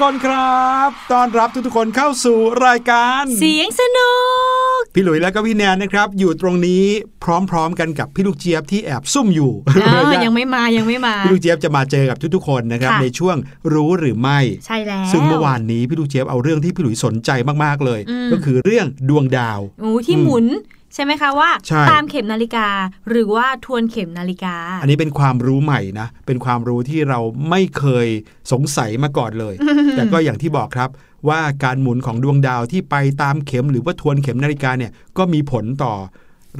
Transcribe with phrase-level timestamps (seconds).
[0.00, 4.12] คนครับต้อนรับทุกๆคนเข้าสู่รายการ เสียงสนุ
[4.76, 6.84] ก พี่หลุยและก็พี่แนนนะครับ อยู่ตรงนี้
[7.50, 13.36] พร้อมๆกันกับพี่ลูกเจี๊ยบที่แอบซุ่มอยู่เออยังไม่มายังไม่มาพี่ลูกเจี๊ยบจะมาเจอกับทุกๆคนนะครับค่ะในช่วง
[13.74, 17.30] รู้หรือไม่ใช่แล้วซึ่งเมื่อวานนี้พี่ลูกเจี๊ยบเอาเรื่องที่พี่หลุยสนใจ
[17.64, 20.46] มากๆเลยอืมก็คือเรื่องดวงดาวโอ้ที่หมุน
[20.94, 22.68] ใช่ไหมคะว่าใช่ตามเข็มนาฬิกา
[23.08, 27.20] หรือว่าทวนเข็มนาฬิกา อันนี้เป็นความรู้ใหม่นะ เป็นความรู้ที่เรา
[27.50, 28.08] ไม่เคย
[28.52, 29.54] สงสัยมาก่อนเลย
[29.96, 30.90] แต่ก็อย่างที่บอกครับ
[31.28, 35.94] ว่าการหมุนของดวงดาวที่ไปตามเข็มหรือว่าทวนเข็มนาฬิกาเนี่ยก็มีผลต่อ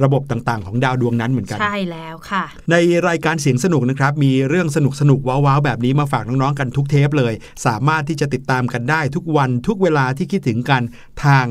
[0.03, 2.75] ระบบต่างๆ ของดาวดวงนั้นเหมือนกัน ใช่แล้วค่ะ ใน
[3.07, 7.33] รายการเสียงสนุกนะครับ มีเรื่องสนุกสนุกๆว้าวๆแบบนี้มาฝากน้องๆกันทุกเทปเลย
[7.65, 10.81] สามารถที่จะติดตามกันได้ทุกวันทุกเวลาที่คิดถึงกัน
[11.25, 11.45] ทาง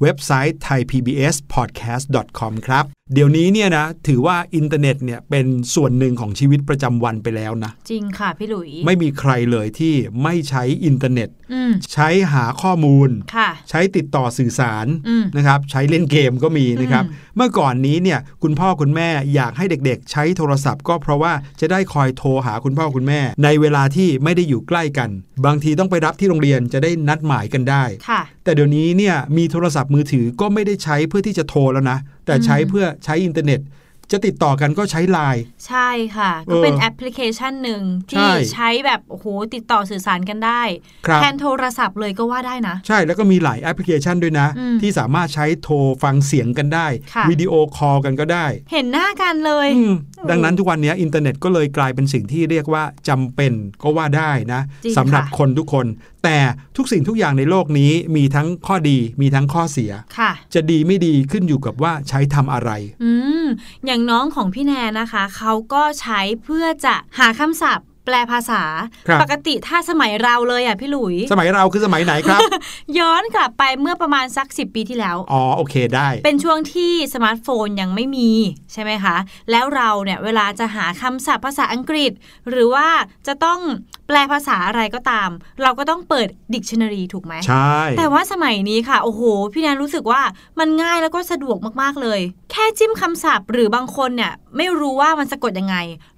[0.00, 2.84] เว็บไซต์ thaipbspodcast.com ครับ
[3.14, 25.10] เดี๋ยวนี้เนี่ยนะถือว่าอินเทอร์เน็ตเนี่ยเป็นส่วนหนึ่งของชีวิตประจำวันไปแล้วนะ จริงค่ะพี่หลุย ไม่มีใครเลยที่ไม่ใช้อินเทอร์เน็ตอืมใช้หาข้อมูลค่ะใช้ติดต่อสื่อสารอืมนะครับใช้เล่นเกมก็มีนะครับอืมเมื่อก่อนนี้เนี่ยคุณพ่อคุณแม่อยากให้เด็กๆ ใช้โทรศัพท์ ก็เพราะว่าจะได้คอยโทรหาคุณพ่อคุณแม่ ในเวลาที่ไม่ได้อยู่ใกล้กัน
[25.46, 33.60] บางทีต้องไปรับที่โรงเรียนจะได้นัดหมายกันได้ค่ะแต่เดี๋ยวนี้เนี่ยมีโทรศัพท์มือถือก็ไม่ได้ใช้เพื่อที่จะโทรแล้วนะ แต่ใช้อืมเพื่อใช้อินเทอร์เน็ต
[34.12, 40.62] จะติดต่อกันก็ใช้ไลน์ใช่ค่ะเออก็เป็นแอปพลิเคชันหนึ่งใช่ที่ใช้แบบโอ้โหติดต่อสื่อสารกันได้
[41.06, 49.94] ครับแทนโทรศัพท์เลยก็ว่าได้นะ ใช่แล้วก็มีหลายแอปพลิเคชันด้วยนะอืมที่สามารถใช้โทรฟังเสียงกันได้ค่ะวิดีโอคอลกันก็ได้ เห็นหน้ากันเลยอืม
[50.30, 55.86] ดังนั้นทุกวันนี้อินเทอร์เน็ตก็เลยกลายเป็นสิ่งที่เรียกว่าจำเป็นก็ว่าได้นะจริงสำหรับค่ะคนทุกคน
[56.24, 56.40] แต่
[56.76, 62.70] ทุกสิ่งทุกอย่างในโลกนี้มีทั้งข้อดีมีทั้งข้อเสียค่ะจะดีไม่ดีขึ้นอยู่กับว่าใช้ทำอะไร
[63.04, 63.12] อื
[63.44, 63.46] ม
[63.86, 68.62] อย่างน้องของพี่แนนนะคะ เขาก็ใช้เพื่อจะหาคำศัพท์แปลภาษา
[69.08, 72.40] ครับปกติถ้าสมัยเราเลยอะพี่หลุย สมัยเราคือสมัยไหนครับ
[72.98, 78.30] ย้อนกลับไปเมื่อประมาณสัก 10 ปีที่แล้ว อ๋อโอเคได้ เป็นช่วงที่สมาร์ทโฟนยังไม่มี
[78.72, 79.16] ใช่ไหมคะ
[79.50, 82.12] แล้วเราเนี่ยเวลาจะหาคำศัพท์ภาษาอังกฤษ
[82.50, 82.88] หรือว่า
[83.26, 83.60] จะต้อง
[84.06, 85.30] แปลภาษาอะไรก็ตาม
[85.62, 89.22] เราก็ต้องเปิด dictionary ถูกไหมใช่ แต่ว่าสมัยนี้ค่ะ โอ้โห
[89.52, 90.22] พี่แนนรู้สึกว่า
[90.58, 95.76] มันง่ายแล้วก็สะดวกมากๆเลยแค่จิ้มคำศัพท์ หรือบางคนเนี่ยไม่รู้ว่ามันสะกดยังไง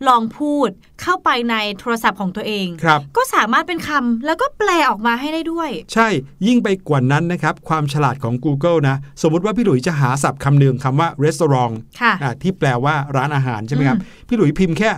[0.09, 0.69] ลองพูด
[1.03, 6.09] เข้าไปในโทรศัพท์ของตัวเองครับก็สามารถเป็นคำแล้วก็แปลออกมาให้ได้ด้วย ใช่
[6.47, 14.91] ยิ่งไปกว่านั้นนะครับ ความฉลาดของ Google นะ สมมติว่าพี่หลุยจะหาศัพท์คำหนึ่งคำว่า restaurant ค่ะอะที่แปลว่าร้านอาหารใช่ไหมครับอืมพี่หลุยพิมพ์แค่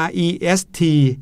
[0.00, 0.26] R E
[0.58, 0.80] S T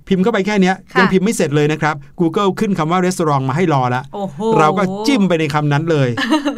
[0.08, 6.08] พิมพ์เข้าไปแค่เนี้ยค่ะยังพิมพ์ไม่เสร็จเลยนะครับ Google ขึ้นคำว่า restaurant มาให้รอแล้วโอ้โหเราก็จิ้มไปในคำนั้นเลย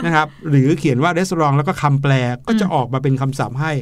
[0.05, 2.13] นะครับหรือเขียนว่า restaurant แล้วก็คำแปล
[2.49, 3.73] ก็จะออกมาเป็นคำศัพท์ให้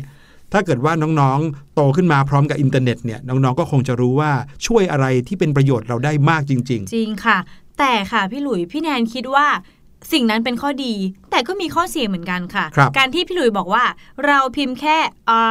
[0.52, 4.30] ถ้าเกิดว่าน้องๆ โตขึ้นมาพร้อมกับอินเทอร์เน็ตเนี่ยน้องๆก็คงจะรู้ว่า
[4.66, 7.38] ช่วยอะไรที่เป็นประโยชน์เราได้มากจริงจริงค่ะ
[7.78, 9.46] แต่ค่ะพี่หลุยพี่แนนคิดว่า
[10.12, 10.94] สิ่งนั้นเป็นข้อดี
[11.30, 13.84] แต่ก็มีข้อเสียเหมือนกันค่ะครับการที่พี่หลุยบอกว่า
[14.26, 14.98] เราพิมพ์แค่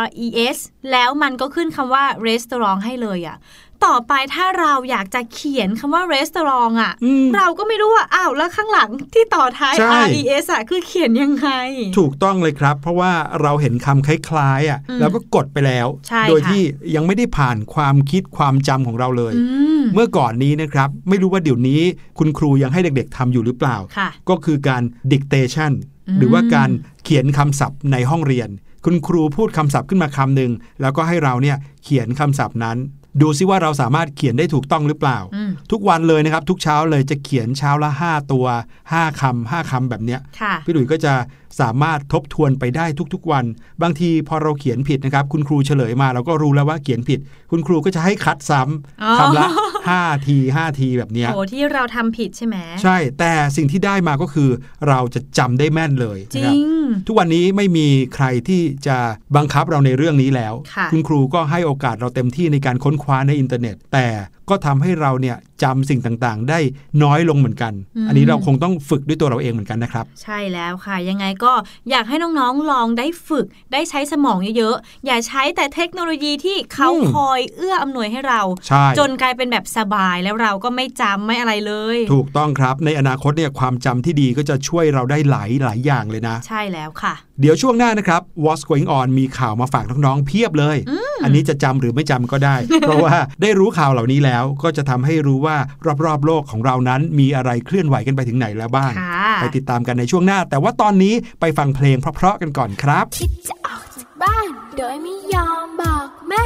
[0.01, 0.57] R E S
[0.91, 3.38] แล้วมันก็ขึ้นคำว่า restaurant ให้เลยอะ่ะ
[3.86, 13.12] ต่อไปถ้าเราอยากจะเขียนคำว่า restaurant อะอืมเราก็ไม่รู้ว่าอ้าวแล้วข้างหลังที่ต่อท้ายใช่ R E S อะคือเขียนยังไงๆถูกต้องเลยครับ เพราะว่า
[13.42, 16.62] เราเห็นคำคล้ายๆอะอืมแล้วก็กดไปแล้วใช่โดยค่ะที่
[16.95, 19.44] ยังไม่ได้ผ่านความคิดความจำของเราเลยอื
[19.80, 21.81] มเมื่อก่อนนี้นะครับ ไม่รู้ว่าเดี๋ยวนี้
[22.19, 25.72] คุณครูยังให้เด็กๆทำอยู่หรือเปล่าค่ะก็คือการ dictation
[26.08, 26.70] อืมหรือว่าการ
[27.03, 28.50] เขียนคำศัพท์ในห้องเรียน
[28.86, 30.51] คุณครูพูดคำศัพท์ขึ้นมาคำหนึ่ง
[30.82, 32.77] แล้วก็ให้เราเนี่ยเขียนคำศัพท์นั้น
[33.22, 38.45] ดูซิว่าเราสามารถเขียนได้ถูกต้องหรือเปล่าอืมทุกวันเลยนะครับ ทุกเช้าเลยจะเขียนเช้าละ 5 ตัว
[38.84, 41.13] 5คำ5คำแบบเนี้ยค่ะพี่หลุยก็จะ
[41.59, 43.45] สามารถทบทวนไปได้ทุกๆวัน
[43.81, 47.19] บางทีพอเราเขียนผิดนะครับ คุณครูเฉลยมาเราก็รู้แล้วว่าเขียนผิด
[47.51, 48.62] คุณครูก็จะให้คัดซ้
[49.03, 49.47] อ๋อำคำละ
[49.88, 54.50] 5ที5ทีแบบเนี้ยโอ้ที่เราทำผิดใช่ไหมใช่ แต่สิ่งที่ได้มาก็คือ
[54.88, 56.59] เราจะจำได้แม่นเลยจนะริครับง
[57.07, 58.97] ทุกวันนี้ไม่มีใครที่จะ
[59.35, 64.07] บังคับเราในเรื่องนี้แล้วค่ะณครูก็ให้โอกาสเราเต็มที่ในการค้นคว้าในอินเทอร์เน็ต แต่
[64.49, 66.59] ก็ทำให้เราเนี่ยจำสิ่งต่างๆ ได้
[67.03, 67.73] น้อยลงเหมือนกัน
[68.07, 71.53] อันนี้เราคงต้องฝึกด้วยตัวเราเองเหมือนกันนะครับ ใช่แล้วค่ะยังไงก็
[71.89, 90.77] อยากให้น้องๆลองได้ฝึกได้ใช้สมองเยอะๆ อย่าใช้แต่เทคโนโลยีที่เขาอืมคอยเอื้ออำนวยให้เราใช่จนกลายเป็นแบบสบายแล้วเราก็ไม่จำไม่อะไรเลย ถูกต้องครับในอนาคตเนี่ยความจำที่ดีก็จะช่วยเราได้หลายหลายอย่างเลยนะ ใช่แล้วค่ะ เดี๋ยวช่วงหน้านะครับ What's Going On มีข่าวมาฝากน้องๆเพียบเลย
[91.23, 95.58] อันนี้จะจำหรือไม่จำก็ได้ เพราะว่าได้รู้ข่าวเหล่านี้แล้วก็จะทำให้รู้ว่า
[96.06, 106.46] รอบๆ โลกของเรานั้นมีอะไรเคลื่อนไหวกันไปถึงไหนแล้วบ้างค่ะไปติดตามกันในช่วงหน้า แต่ว่าตอนนี้ไปฟังเพลงเพราะๆกันก่อนครับคิดจะออกจากบ้าน โดยไม่ยอมบอกแม่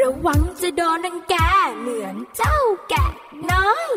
[0.00, 1.34] ระวังจะโดนรังแก
[1.80, 2.58] เหมือนเจ้า
[2.90, 3.06] แกะ
[3.50, 3.88] น้อย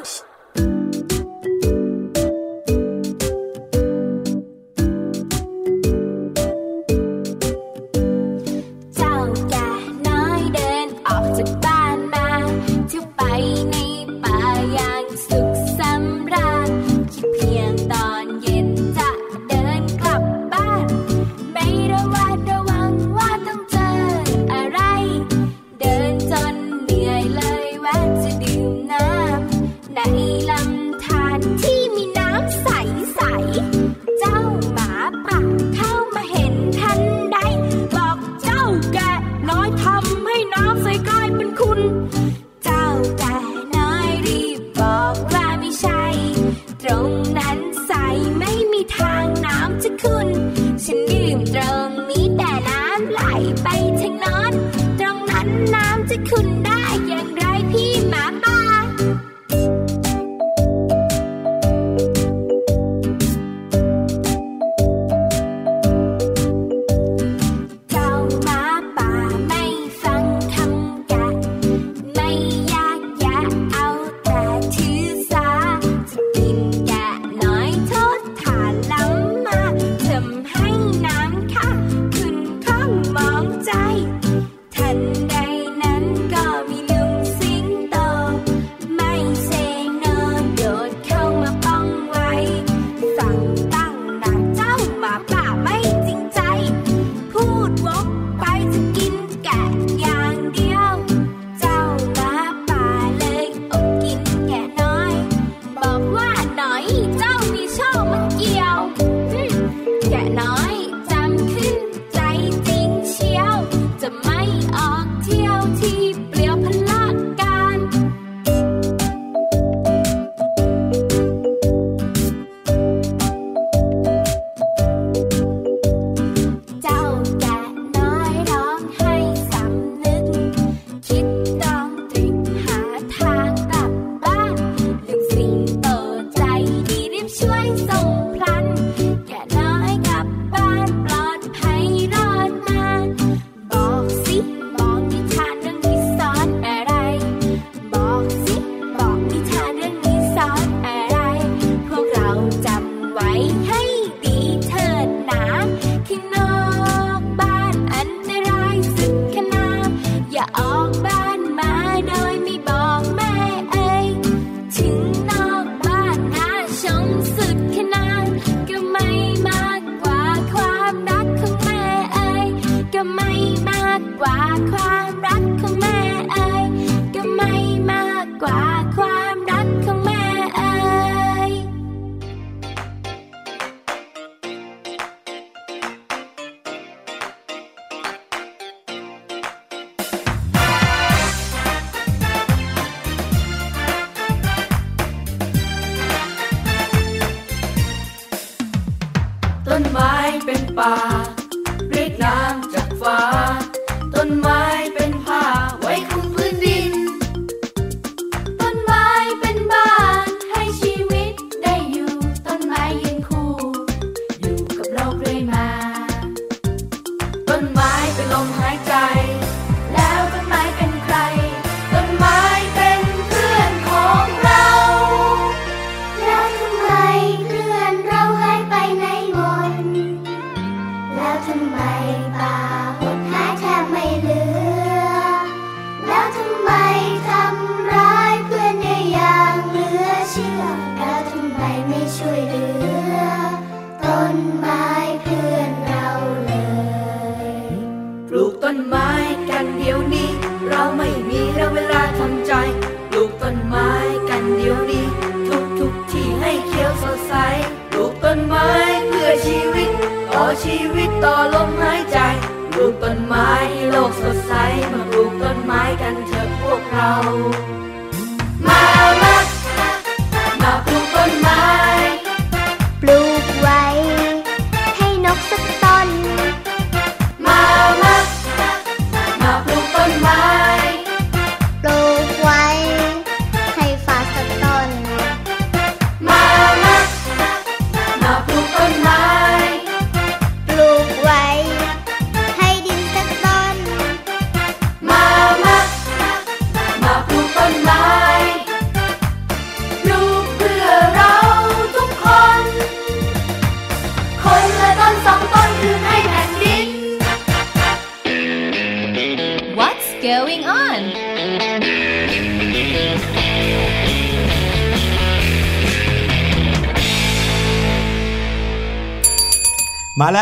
[174.20, 175.38] why cry right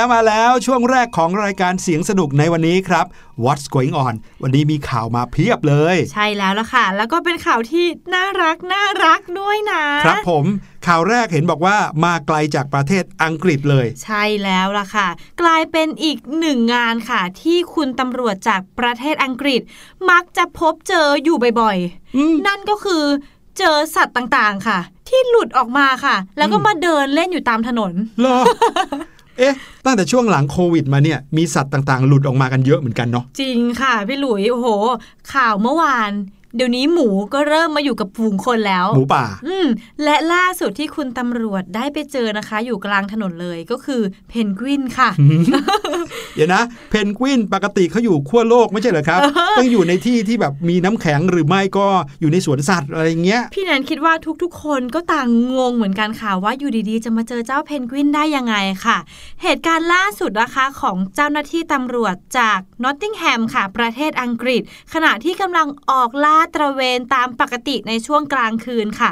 [0.08, 3.06] แล้วมาแล้วช่วงแรกของรายการเสียงสนุกในวันนี้ครับ
[3.44, 10.46] What's going on วันนี้มีข่าวมาเพียบเลย ใช่แล้วล่ะค่ะ แล้วก็เป็นข่าวที่น่ารักน่ารักด้วยนะ ครับผม
[10.88, 15.08] ข่าวแรกเห็นบอกว่ามาไกลจากประเทศอังกฤษเลย ใช่แล้วล่ะค่ะ
[15.42, 19.62] กลายเป็นอีกหนึ่งงานค่ะ ที่คุณตำรวจจากประเทศอังกฤษ
[20.12, 21.78] มักจะพบเจออยู่บ่อย
[22.18, 23.04] อืมๆนั่นก็คือ
[23.58, 28.38] เจอสัตว์ต่างๆค่ะ ที่หลุดออกมาค่ะ แล้วก็อืมมาเดินเล่นอยู่ตามถนนเหรอ
[29.38, 29.54] เอ๊ะ
[29.86, 34.68] ตั้งแต่ช่วงหลังโควิดมาเนี่ย มีสัตว์ต่างๆ หลุดออกมากันเยอะเหมือนกันเนาะ จริงค่ะ พี่หลุย โอ้โห
[35.34, 36.12] ข่าวเมื่อวาน
[36.56, 39.68] เดี๋ยวนี้หมูก็เริ่มมาอยู่กับฝูงคนแล้ว หมูป่า อืม
[40.04, 45.10] และล่าสุดที่คุณตำรวจได้ไปเจอนะคะ อยู่กลางถนนเลยก็คือเพนกวินค่ะ
[46.36, 49.20] เดี๋ยวนะ เพนกวินปกติเขาอยู่ขั้วโลกไม่ใช่เหรอครับ
[49.58, 51.88] ต้องอยู่ในที่ที่แบบมีน้ำแข็งหรือไม่ก็
[52.22, 54.14] อยู่ในสวนสัตว์อะไรอย่างเงี้ย พี่แนนคิดว่า
[54.44, 55.28] ทุกๆ คนก็ต่าง
[55.58, 58.98] งงเหมือนกันค่ะว่าอยู่ดีๆ จะมาเจอเจ้าเพนกวินได้ยังไงค่ะ
[59.44, 64.62] เหตุการณ์ล่าสุดนะคะของเจ้าหน้าที่ตำรวจจากนอตติงแฮมค่ะ ประเทศอังกฤษ
[64.94, 69.12] ขณะที่กำลังออกลาดตระเวนตามปกติในช่วงกลางคืนค่ะ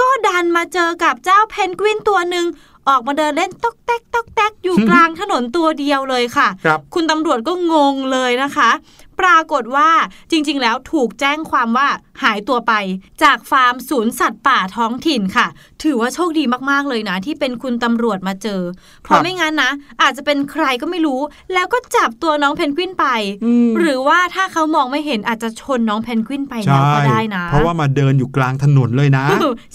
[0.00, 2.46] ก็ดันมาเจอกับเจ้าเพนกวินตัวหนึ่ง
[2.88, 8.70] ออกมาเดินเล่นตอกแตกตอกแตกอยู่กลางถนนตัวเดียวเลยค่ะครับคุณตำรวจก็งงเลยนะคะ
[9.20, 9.90] ปรากฏว่า
[10.30, 11.88] จริงๆ แล้วถูกแจ้งความว่า
[12.22, 12.72] หายตัวไป
[13.22, 15.46] จากฟาร์มศูนย์สัตว์ป่าท้องถิ่นค่ะ
[15.82, 18.62] ถือว่าโชคดีมากๆเลยนะ ที่เป็นคุณตำรวจมาเจอ
[19.02, 19.70] เพราะไม่งั้นนะ
[20.02, 21.20] อาจจะเป็นใครก็ไม่รู้
[21.54, 23.06] แล้วก็จับตัวน้องเพนกวินไป
[23.44, 29.24] อืมหรือว่าถ้าเขามองไม่เห็นอาจจะชนน้องเพนกวินไปแล้ใช่วก็ได้นะ เพราะว่ามาเดินอยู่กลางถนนเลยนะ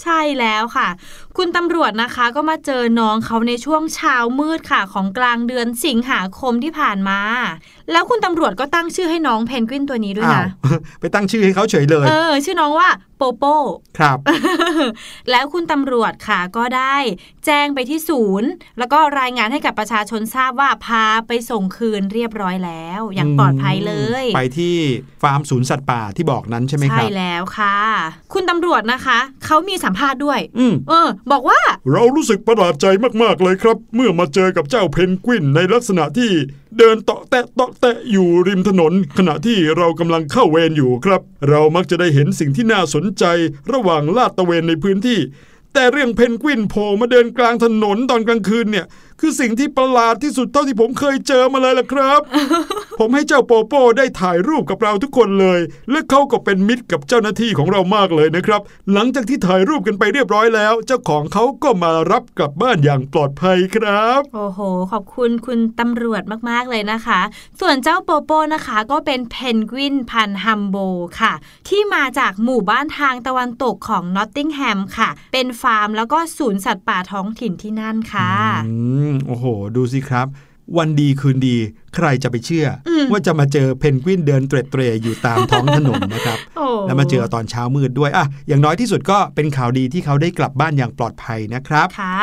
[0.02, 0.88] ใช่แล้วค่ะ
[1.36, 7.20] คุณตำรวจนะคะก็มาเจอน้องเขาในช่วงเช้ามืดค่ะ ของกลางเดือนสิงหาคมที่ผ่านมา
[7.92, 10.50] แล้วคุณตำรวจก็ตั้งชื่อให้น้องเพนกวินตัวนี้ด้วยอ้าวนะ
[11.00, 13.56] ไปตั้งชื่อให้เขาเฉยเลย เออ ชื่อน้องว่าโปโป้
[13.98, 14.18] ครับ
[15.30, 16.96] แล้วคุณตำรวจค่ะก็ได้
[17.46, 18.48] แจ้งไปที่ศูนย์
[18.78, 24.76] แล้วก็รายงานให้กับประชาชนทราบว่าพาไปส่งคืนเรียบร้อยแล้ว อย่างปลอดภัยเลย ไปที่
[25.22, 27.76] ฟาร์มศูนย์สัตว์ป่าที่บอกนั้นใช่ไหมครับแล้วค่ะ
[28.32, 31.60] คุณตำรวจนะคะเขามีสัมภาษณ์ด้วยอืมเออ บอกว่า
[31.92, 32.86] เรารู้สึกประหลาดใจ
[33.22, 36.30] มากๆเลยครับ เมื่อมาเจอกับเจ้าเพนกวินในลักษณะที่
[36.76, 43.24] เดินเตาะแตะเตาะแตะอยู่ริมถนน ขณะที่เรากำลังเข้าเวรอยู่ครับ เรามักจะได้เห็นสิ่งที่น่าสนใจ
[43.72, 45.20] ระหว่างลาดตะเวนในพื้นที่
[45.74, 48.86] แต่เรื่องเพนกวินโผล่มาเดินกลางถนนตอนกลางคืนเนี่ย
[49.20, 52.20] คือสิ่งที่ประหลาดที่สุดเท่าที่ผมเคยเจอมาเลยล่ะครับ
[52.98, 58.60] ผมให้เจ้าโปโป้ได้ถ่ายรูปกับเราทุกคนเลย และเขาก็เป็นมิตรกับเจ้าหน้าที่ของเรามากเลยนะครับ
[58.92, 64.60] หลังจากที่ถ่ายรูปกันไปเรียบร้อยแล้ว เจ้าของเขาก็มารับกลับบ้านอย่างปลอดภัยครับ โอ้โห
[64.92, 67.20] ขอบคุณคุณตำรวจมากๆเลยนะคะ
[67.60, 70.76] ส่วนเจ้าโปโป้นะคะ ก็เป็นเพนกวินพันธุ์ฮัมโบลต์
[71.20, 71.32] ค่ะ
[71.68, 78.32] ที่มาจากหมู่บ้านทางตะวันตกของนอตติงแฮมค่ะ เป็นฟาร์มแล้วก็ศูนย์สัตว์ป่าท้องถิ่นที่นั่นค่ะ
[78.68, 78.76] อื
[79.07, 79.44] มโอ้โห
[79.76, 80.26] ดูสิครับ
[80.78, 81.56] วันดีคืนดี
[81.94, 92.16] ใครจะไปเชื่ออืมว่าจะมาเจอเพนกวินเดินเตร็ดเตร่อยู่ตามท้องถนนนะครับโอ้แล้วมาเจอตอนเช้ามืดด้วยอะอย่างน้อยที่สุดก็เป็นข่าวดีที่เขาได้กลับบ้านอย่างปลอดภัยนะครับค่ะ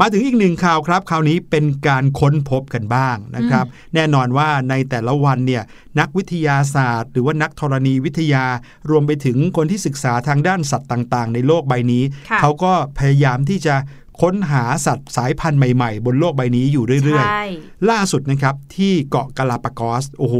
[0.00, 5.62] มาถึงอีกหนึ่งข่าวครับ คราวนี้เป็นการค้นพบกันบ้างนะครับ แน่นอนว่าในแต่ละวันเนี่ย
[6.00, 8.44] นักวิทยาศาสตร์ หรือว่านักธรณีวิทยา
[8.90, 13.74] รวมไปถึงคนที่ศึกษาทางด้านสัตว์ต่าง ๆ ในโลกใบนี้ค่ะเขาก็พยายามที่จะ
[14.22, 20.36] ค้นหาสัตว์สายพันธุ์ใหม่ๆ บนโลกใบนี้อยู่เรื่อยใช่ๆล่าสุดนะครับที่เกาะกาลาปากอส โอ้โห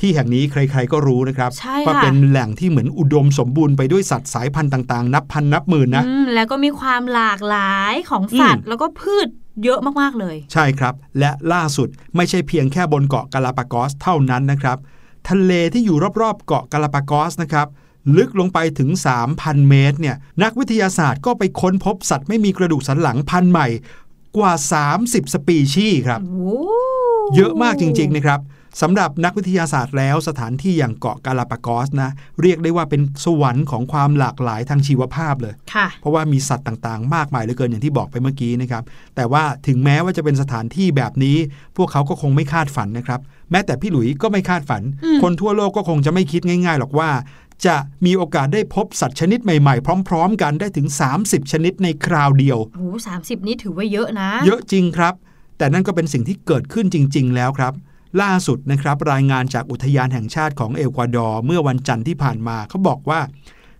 [0.00, 9.28] ที่แห่งนี้ใครๆก็รู้นะครับใช่ว่าค่ะเป็นแหล่งที่เหมือนอุดมสมบูรณ์ไปด้วยสัตว์สายพันธุ์ต่างๆ นับพันนับหมื่นนะอืมแล้วก็มีความหลากหลายของสัตว์แล้วก็พืช
[9.64, 14.78] เยอะมากๆเลย ใช่ครับ และล่าสุดไม่ใช่เพียงแค่บนเกาะกาลาปากอสเท่านั้นนะครับ
[15.28, 17.66] ทะเลที่อยู่รอบๆ เกาะกาลาปากอสนะครับ
[18.16, 18.90] ลึกลงไปถึง
[19.28, 23.68] 3,000 เมตรเนี่ยนักวิทยาศาสตร์ก็ไปค้นพบสัตว์ไม่มีกระดูกสันหลังพันธุ์ใหม่
[24.36, 24.52] กว่า
[24.92, 26.56] 30 สปีชีส์ครับโอ้
[27.34, 28.40] เยอะมากจริง ๆ นะครับ
[28.82, 32.10] สำหรับนักวิทยาศาสตร์แล้วสถานที่อย่างเกาะกาลาปากอสนะ
[32.42, 38.82] เรียกได้ว่าเป็นสวรรค์ของความหลากหลายทางชีวภาพเลยค่ะเพราะว่ามีสัตว์ต่างๆ มากมายเหลือเกินอย่างที่บอกไปเมื่อกี้นะครับ
[39.16, 41.36] แต่ว่าถึงแม้ว่าจะเป็นสถานที่แบบนี้
[41.76, 47.10] พวกเขาก็คงไม่คาดฝันนะครับ แม้แต่พี่หลุยก็ไม่คาดฝันอืมคนทั่วโลกก็คงจะไม่คิดง่าย ๆ หรอกว่า
[47.66, 50.86] จะมีโอกาสได้พบสัตว์ชนิดใหม่ๆ พร้อม ๆ กันได้ถึง
[51.20, 55.14] 30 ชนิดในคราวเดียวโอ้สามสิบนี่ถือว่าเยอะนะ เยอะจริงครับ
[55.58, 57.72] แต่นั่นก็เป็นสิ่งที่เกิดขึ้นจริง ๆ แล้วครับ
[58.22, 63.20] ล่าสุดนะครับรายงานจากอุทยานแห่งชาติของเอลกวาดอร์เมื่อวันจันทร์ที่ผ่านมาเขาบอกว่า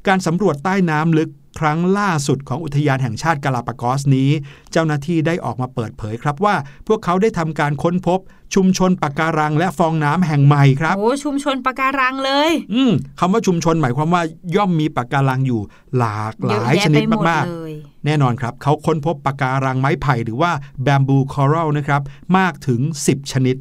[0.09, 4.31] การสำรวจใต้น้ำลึกครั้งล่าสุดของอุทยานแห่งชาติกาลาปากอสนี้
[4.73, 6.55] เจ้าหน้าที่ได้ออกมาเปิดเผยครับว่า
[6.89, 8.21] พวกเขาได้ทำการค้นพบ
[8.55, 14.23] ชุมชนปะการังและฟองน้ำแห่งใหม่ครับโอ้ชุมชนปะการังเลย อืมคำว่าชุมชนหมายความว่า
[14.57, 15.61] ย่อมมีปะการังอยู่
[15.97, 20.51] หลากหเยอะลายแยะชไปนิดหมดมากเลยๆแน่นอนครับเขาค้นพบปะการังไม้ไผ่หรือว่า
[20.83, 22.03] แบมบูคอรัลนะครับ
[22.39, 23.57] มากถึง 10 ชนิด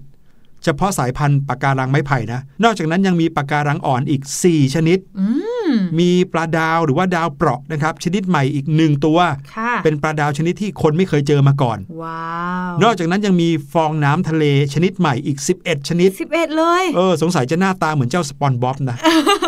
[0.63, 5.27] เฉพาะสายพันธุ์ปะการังไม้ไผ่นะ นอกจากนั้นยังมีปะการังอ่อนอีก 4 ชนิด อื
[5.60, 5.60] ม
[5.99, 9.19] มีปลาดาวหรือว่าดาวเปราะนะครับ ชนิดใหม่อีกหนึ่งตัว
[9.55, 12.23] ค่ะเป็นปลาดาวชนิดที่คนไม่เคยเจอมาก่อนว้า
[12.71, 18.97] วนอกจากนั้นยังมีฟองน้ำทะเลชนิดใหม่อีก 11 ชนิดสิบเอ็ดเลยเออสงสัยจะหน้าตาเหมือนเจ้าสปอนบ๊อบนะ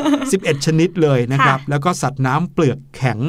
[0.08, 3.20] 11 ชนิดเลยนะครับค่ะแล้วก็สัตว์น้ำเปลือกแข็ง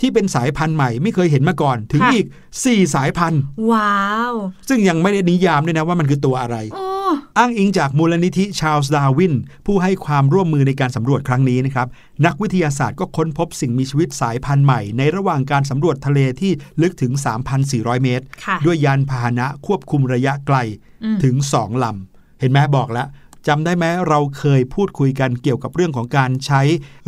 [0.00, 2.26] ที่เป็นสายพันธุ์ใหม่ไม่เคยเห็นมาก่อน ถึงค่ะอีก
[2.60, 4.32] 4 สายพันธุ์ ว้าว
[4.68, 6.93] ซึ่งยังไม่ได้นิยามด้วยนะว่ามันคือตัวอะไร โอ้
[7.38, 9.34] อ้างอิงจากมูลนิธิชาลส์ดาวิน
[9.66, 11.88] ผู้ให้ความร่วมมือในการสำรวจครั้งนี้นะครับ
[12.26, 17.12] นักวิทยาศาสตร์ก็ค้นพบสิ่งมีชีวิตสายพันธุ์ใหม่ ในระหว่างการสำรวจทะเลที่ลึกถึง
[17.58, 20.56] 3,400 เมตรค่ะด้วยยานพาหนะควบคุมระยะไกล
[21.04, 23.08] อืมถึง 2 ลำ เห็นไหมบอกแล้ว
[23.48, 26.60] จำได้ไหมเราเคยพูดคุยกันเกี่ยวกับเรื่องของการใช้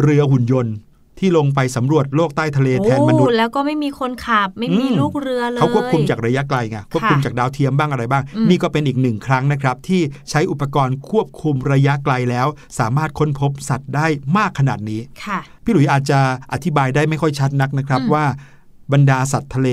[0.02, 0.74] เรือหุ่นยนต์
[1.18, 10.00] ที่ลงไปสำรวจโลกใต้ทะเลแทนมนุษย์โอ้แล้วก็ไม่มีคนขับ ไม่มีอืมลูกเรือเลยเขาควบคุมจากระยะไกลไงควบคุมจากดาวเทียมบ้างอะไรบ้างอืมนี่ก็เป็นอีกหนึ่งครั้งนะครับ ที่
[10.30, 12.46] ใช้อุปกรณ์ควบคุมระยะไกลแล้ว
[12.78, 16.18] สามารถค้นพบสัตว์ได้มากขนาดนี้ค่ะพี่หลุยอาจจะ
[16.52, 18.24] อธิบายได้ไม่ค่อยชัดนักนะครับอืมว่า
[18.92, 19.68] บรรดาสัตว์ทะเล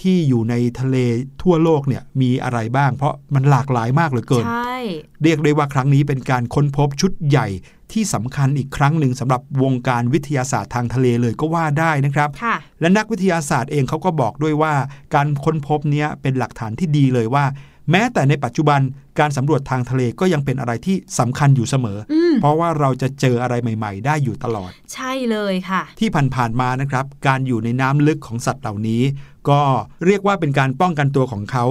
[0.00, 0.96] ที่อยู่ในทะเล
[1.42, 4.76] ทั่วโลกเนี่ยมีอะไรบ้าง เพราะมันหลากหลายมากเหลือเกินใช่
[5.22, 7.46] เรียกได้ว่าครั้งนี้เป็นการค้นพบชุดใหญ่
[7.92, 14.74] ที่สำคัญอีกครั้งหนึ่งสำหรับวงการวิทยาศาสตร์ทางทะเลเลยก็ว่าได้นะครับค่ะและนักวิทยาศาสตร์เองเขาก็บอกด้วยว่า
[15.14, 17.44] การค้นพบเนี้ยเป็นหลักฐานที่ดีเลยว่า
[17.90, 18.80] แม้แต่ในปัจจุบัน
[19.18, 29.02] การสำรวจทางทะเลก็ยังเป็นอะไรที่สำคัญอยู่เสมออืมเพราะว่าเราจะเจออะไรใหม่ ๆ ได้อยู่ตลอด ใช่เลยค่ะ ที่ผ่านๆมานะครับ การอยู่ในน้ำลึกของสัตว์เหล่านี้
[29.50, 29.60] ก็
[30.06, 31.64] เรียกว่าเป็นการป้องกันตัวของเขา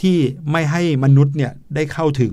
[0.00, 0.18] ที่
[0.50, 2.32] ไม่ให้มนุษย์เนี่ยได้เข้าถึง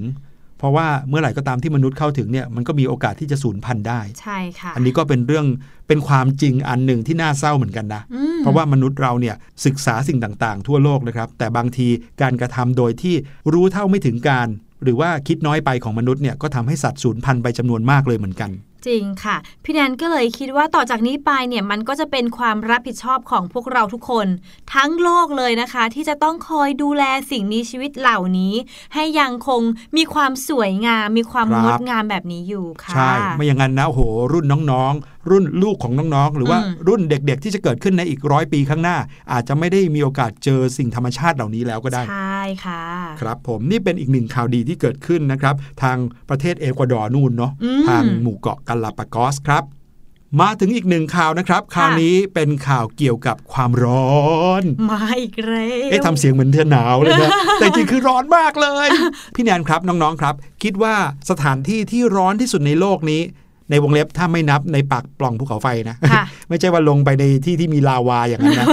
[0.63, 5.45] เพราะว่าเมื่อไหร่ก็ตามที่มนุษย์เข้าถึงเนี่ยมันก็มีโอกาสที่จะสูญพันธุ์ได้ ใช่ค่ะ อันนี้ก็เป็นเรื่อง
[5.87, 11.87] เป็นความจริงอันหนึ่งที่น่าเศร้าเหมือนกันนะอืมเพราะว่ามนุษย์เราเนี่ยศึกษาสิ่งต่างๆ ทั่วโลกนะครับ แต่บางที
[12.21, 13.15] การกระทำโดยที่
[13.53, 14.47] รู้เท่าไม่ถึงการ
[14.83, 18.51] หรือว่าคิดน้อยไปของมนุษย์เนี่ยก็ทำให้สัตว์สูญพันธุ์ไปจำนวนมากเลยเหมือนกัน
[18.87, 24.27] จริงค่ะ พี่แนนก็เลยคิดว่าต่อจากนี้ไปเนี่ยมันก็จะเป็นความรับผิดชอบของพวกเราทุกคน
[24.73, 28.53] ทั้งโลกเลยนะคะ ที่จะต้องคอยดูแลสิ่งมีชีวิตเหล่านี้
[28.93, 29.61] ให้ยังคง
[29.97, 38.97] มีความสวยงาม มีความครับงดงามแบบนี้อยู่ค่ะใช่ไม่อย่างนั้นนะโอ้โหรุ่นน้องๆ รุ่นลูกของน้องๆ หรือว่าอืมรุ่นเด็กๆ ที่จะเกิดขึ้นในอีกร้อยปีข้างหน้า
[39.31, 42.83] อาจจะไม่ได้มีโอกาสเจอสิ่งธรรมชาติเหล่านี้แล้วก็ได้ ใช่ค่ะ
[43.21, 45.97] ครับผมนี่เป็นอีกหนึ่งข่าวดีที่เกิดขึ้นนะครับ ทาง
[46.29, 49.65] ประเทศเอกวาดอร์นู่นเนาะอืมทางหมู่เกาะกาลาปากอสครับ
[50.41, 58.87] มาถึงอีกหนึ่งข่าวนะครับ คราวนี้เป็นข่าวเกี่ยวกับความร้อน มาอีกแล้วเอ๊ะทำเสียงเหมือนเธอหนาวเลยนะ แต่จริงคือร้อนมากเลย
[59.35, 60.95] พี่แนนครับน้องๆครับ คิดว่า
[61.29, 63.21] สถานที่ที่ร้อนที่สุดในโลกนี้
[63.73, 68.67] ในในวงเล็บถ้าไม่นับในปากปล่องภูเขาไฟนะค่ะไม่ใช่ว่าลงไปในที่ที่มีลาวาอย่างนั้นนะ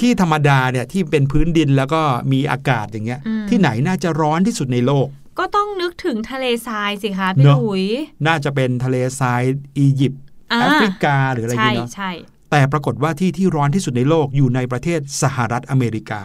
[0.00, 2.00] ที่ธรรมดาเนี่ยที่เป็นพื้นดินแล้วก็
[2.32, 5.06] มีอากาศอย่างเงี้ยอืมที่ไหนน่าจะร้อนที่สุดในโลก
[5.38, 7.84] ก็ต้องนึกถึงทะเลทรายสิคะพี่เนอะหลุย
[8.26, 9.42] น่าจะเป็นทะเลทราย
[9.78, 10.22] อียิปต์
[10.52, 12.10] อ่าแอฟริกาหรืออะไรอย่างใช่เงี้ยเนาะใช่
[12.50, 16.22] แต่ปรากฏว่าที่ที่ร้อนที่สุดในโลกอยู่ในประเทศสหรัฐอเมริกา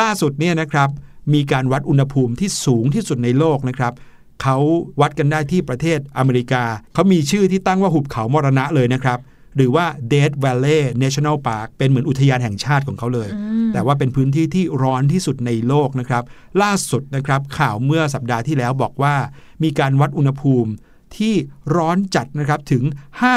[0.00, 0.88] ล่าสุดเนี่ยนะครับ
[1.34, 3.92] มีการวัดอุณหภูมิที่สูงที่สุดในโลกนะครับ
[4.42, 4.56] เขา
[5.00, 9.20] วัดกันได้ที่ประเทศอเมริกา เขามีชื่อที่ตั้งว่าหุบเขามรณะเลยนะครับ
[9.56, 13.28] หรือว่า Death Valley National Park เป็นเหมือนอุทยานแห่งชาติของเขาเลย
[13.72, 16.22] แต่ว่าเป็นพื้นที่ที่ร้อนที่สุดในโลกนะครับ
[16.62, 19.14] ล่าสุดนะครับข่าวเมื่อสัปดาห์ที่แล้วบอกว่า
[19.62, 20.70] มีการวัดอุณหภูมิ
[21.16, 21.34] ที่
[21.76, 22.82] ร้อนจัดนะครับถึง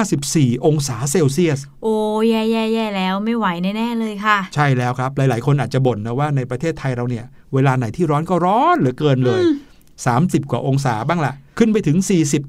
[0.06, 1.96] 54 องศาเซลเซียส โอ้
[2.30, 9.42] แย่แย่แย่แล้วไม่ไหวแน่ ๆ เลยค่ะ ใช่แล้วครับ หลาย ๆ คนอาจจะบ่นนะว่าในประเทศไทยเราเนี่ย เวลาไหนที่ร้อนก็ร้อนเหลือเกินเลย
[10.08, 11.98] 30 กว่าองศาบ้างละขึ้นไปถึง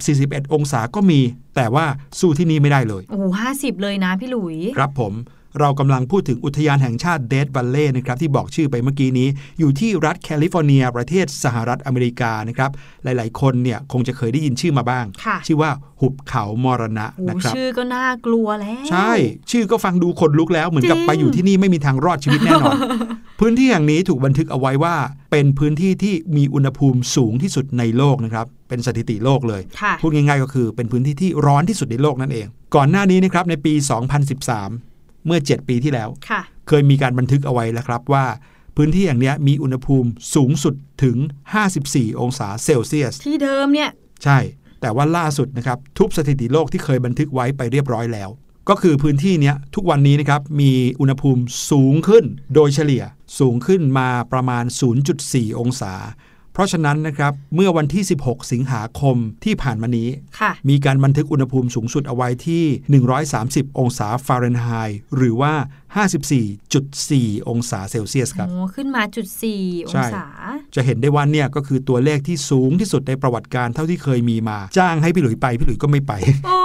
[0.00, 1.20] 40-41 องศาก็มี
[1.56, 1.84] แต่ว่า
[2.18, 5.12] สู้ที่นี่ไม่ได้เลย โอ้โหห้าสิบเลยนะพี่หลุย ครับผม
[5.60, 12.70] เรากำลังพูดถึงอุทยานแห่งชาติเดดบัลเล่นะครับที่บอกชื่อไปเมื่อกี้นี้ อยู่ที่รัฐแคลิฟอร์เนีย ประเทศสหรัฐอเมริกานะครับ
[13.04, 19.12] หลาย ๆ คนเนี่ยคงจะเคยได้ยินชื่อมาบ้างค่ะชื่อว่าหุบเขามรณะโอ้นะครับชื่อก็น่ากลัวแล้วใช่
[19.50, 22.76] ชื่อก็ฟังดูขนลุกแล้วเหมือนกับจริงไปอยู่ที่นี่ไม่มีทางรอดชีวิตแน่นอน
[23.40, 24.94] พื้นที่แห่งนี้ถูกบันทึกเอาไว้ว่า
[25.30, 33.72] เป็นพื้นที่ที่มีอุณหภูมิสูงที่สุดในโลกนะครับเป็นสถิติโลกเลยค่ะพูดง่าย ๆ ก็คือเป็นพื้นที่ที่ร้อนที่สุดในโลกนั่นเอง ก่อนหน้านี้นะครับในปี
[34.30, 34.89] 2013
[35.26, 38.26] เมื่อ 7 ปีที่แล้วค่ะเคยมีการบันทึกเอาไว้แล้วครับว่า
[38.76, 41.16] พื้นที่อย่างเนี้ยมีอุณหภูมิสูงสุดถึง
[41.68, 43.90] 54 องศาเซลเซียส ที่เดิมเนี่ย
[44.24, 44.38] ใช่
[44.80, 48.30] แต่ว่าล่าสุดนะครับ ทุบสถิติโลกที่เคยบันทึกไว้ไปเรียบร้อยแล้ว
[48.68, 53.02] ก็คือพื้นที่เนี้ยทุกวันนี้นะครับมีอุณหภูมิสูงขึ้นโดยเฉลี่ย
[53.38, 54.64] สูงขึ้นมาประมาณ
[55.12, 56.29] 0.4 องศาเพ
[56.60, 60.08] ราะฉะนั้นนะครับเมื่อวันที่ 16 สิงหาคมที่ผ่านมานี้
[60.40, 62.64] ค่ะมีการบันทึกอุณหภูมิสูงสุดเอาไว้ที่
[63.40, 65.54] 130 องศาฟาเรนไฮต์หรือว่า
[65.94, 70.26] 54.4 องศาเซลเซียสครับโอ้ขึ้นมาจุดสี่องศาใช่
[70.74, 76.12] จะเห็นได้ว่าเนี่ยก็คือตัวเลขที่สูงที่สุดในประวัติการเท่าที่เคยมีมา จ้างให้พี่หลุยไป พี่หลุยก็ไม่ไป
[76.46, 76.58] โอ้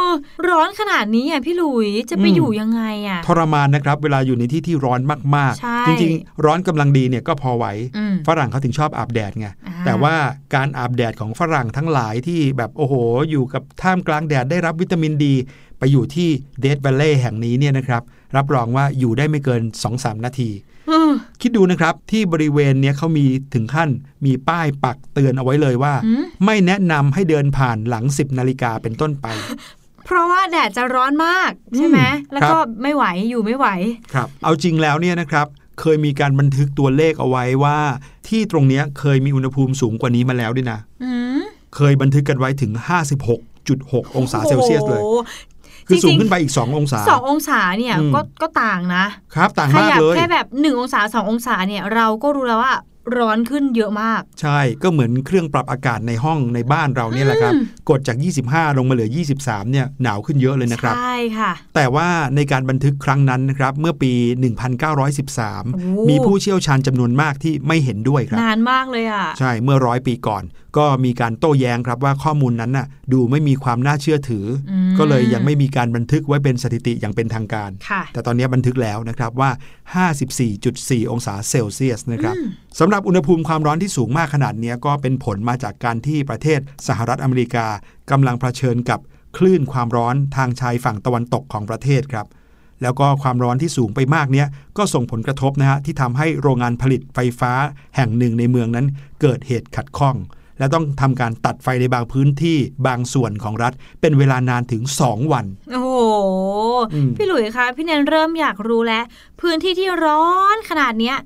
[0.49, 4.99] ร้อนขนาดนี้อะพี่หลุยจะไปอืมอยู่ยังไงอะทรมานนะครับ เวลาอยู่ในที่ที่ร้อน
[5.35, 7.65] มากใช่ๆจริงๆ ร้อนกำลังดีเนี่ยก็พอไหว
[7.97, 10.15] อืมฝรั่งเขาถึงชอบอาบแดดไงอ่าแต่ว่า
[10.55, 12.93] การอาบแดดของฝรั่งทั้งหลายที่แบบโอ้โห
[13.31, 15.35] อยู่กับท่ามกลางแดดได้รับวิตามินดี
[15.74, 18.01] ไป อยู่ที่เดด v วลเล่แห่งนี้เนี่ยนะครับ
[18.35, 19.61] รับรองว่าอยู่ได้ไม่เกิน
[19.93, 20.49] 2-3 นาที
[20.89, 23.89] อืมคิดดูนะครับ ที่บริเวณเนี้ยเขามีถึงขั้น
[24.25, 29.27] มีป้ายปักเตือนเอาไว้เลยว่าหืมไม่แนะนำให้เดินผ่านหลัง 10 นาฬิกาเป็นต้นไป
[30.05, 33.67] เพราะว่าแดดจะร้อนมากใช่ไหมอืมแล้วครับก็ไม่ไหวอยู่ไม่ไหว
[34.13, 35.47] ครับ เอาจริงแล้วเนี่ยนะครับ
[35.81, 37.77] เคยมีการบันทึกตัวเลขเอาไว้ว่า
[38.27, 41.41] ที่ตรงเนี้ยเคยมีอุณหภูมิสูงกว่านี้มาแล้วด้วยนะอืม
[41.75, 42.71] เคยบันทึกกันไว้ถึง
[43.43, 45.19] 56.6 องศาเซลเซียสเลยโอ้โห
[45.87, 52.73] คือสูงจริงๆขึ้นไปอีก 2 องศาสององศาเนี่ยอืมก็ก็ต่างนะครับ ต่างขมากยับเลยแค่แบบหนึ่งองศาสององศาเนี่ยเราก็รู้แล้วว่า
[53.17, 59.09] ร้อนขึ้นเยอะมาก ใช่ก็เหมือนเครื่องปรับอากาศในห้องในบ้านเราเนี่ยแหละครับอืมกดจาก 25 ลงมาเหลือ
[59.41, 70.43] 23 เนี่ยหนาวขึ้นเยอะเลยนะครับ ใช่ค่ะ แต่ว่าในการบันทึกครั้งนั้นนะครับ เมื่อปีโอ้1913 มีผู้เชี่ยวชาญจำนวนมากที่ไม่เห็นด้วยครับ นานมากเลยอะ ใช่เมื่อร้อยปีก่อน
[70.77, 79.49] ก็มีการโต้แย้งครับว่าข้อมูลนั้นน่ะดูไม่มีความน่าเชื่อถืออมก็เลยยังไม่มีการบันทึกไว้เป็นสถิติอย่างเป็นทางการค่ะแต่ตอนนี้บันทึกแล้วนะครับว่า
[80.35, 82.35] 54.4 องศาเซลเซียสนะครับ
[82.79, 87.65] สำหรับอุณหภูมิความร้อนที่สูงมากขนาดเนี้ยก็เป็นผลมาจากการที่ประเทศสหรัฐอเมริกา
[88.11, 88.99] กำลังเผชิญกับ
[89.37, 92.27] คลื่นความร้อนทางชายฝั่งตะวันตกของประเทศครับ
[92.81, 97.53] แล้วก็ความร้อนที่สูงไปมากเนี้ยก็ส่งผลกระทบนะฮะที่ทำให้โรงงานผลิตไฟฟ้า
[97.95, 98.87] แห่งหนึ่งในเมืองนั้น
[99.21, 100.15] เกิดเหตุขัดข้อง
[100.59, 105.97] และต้องทำการตัดไฟในบางพื้นที่บางส่วนของรัฐ เป็นเวลานานถึง 2 วัน โอ้โห
[106.93, 109.03] อืมพี่หลุยคะพี่แนนเริ่มอยากรู้แล้ว
[109.41, 111.17] พื้นที่ที่ร้อนขนาดเนี้ย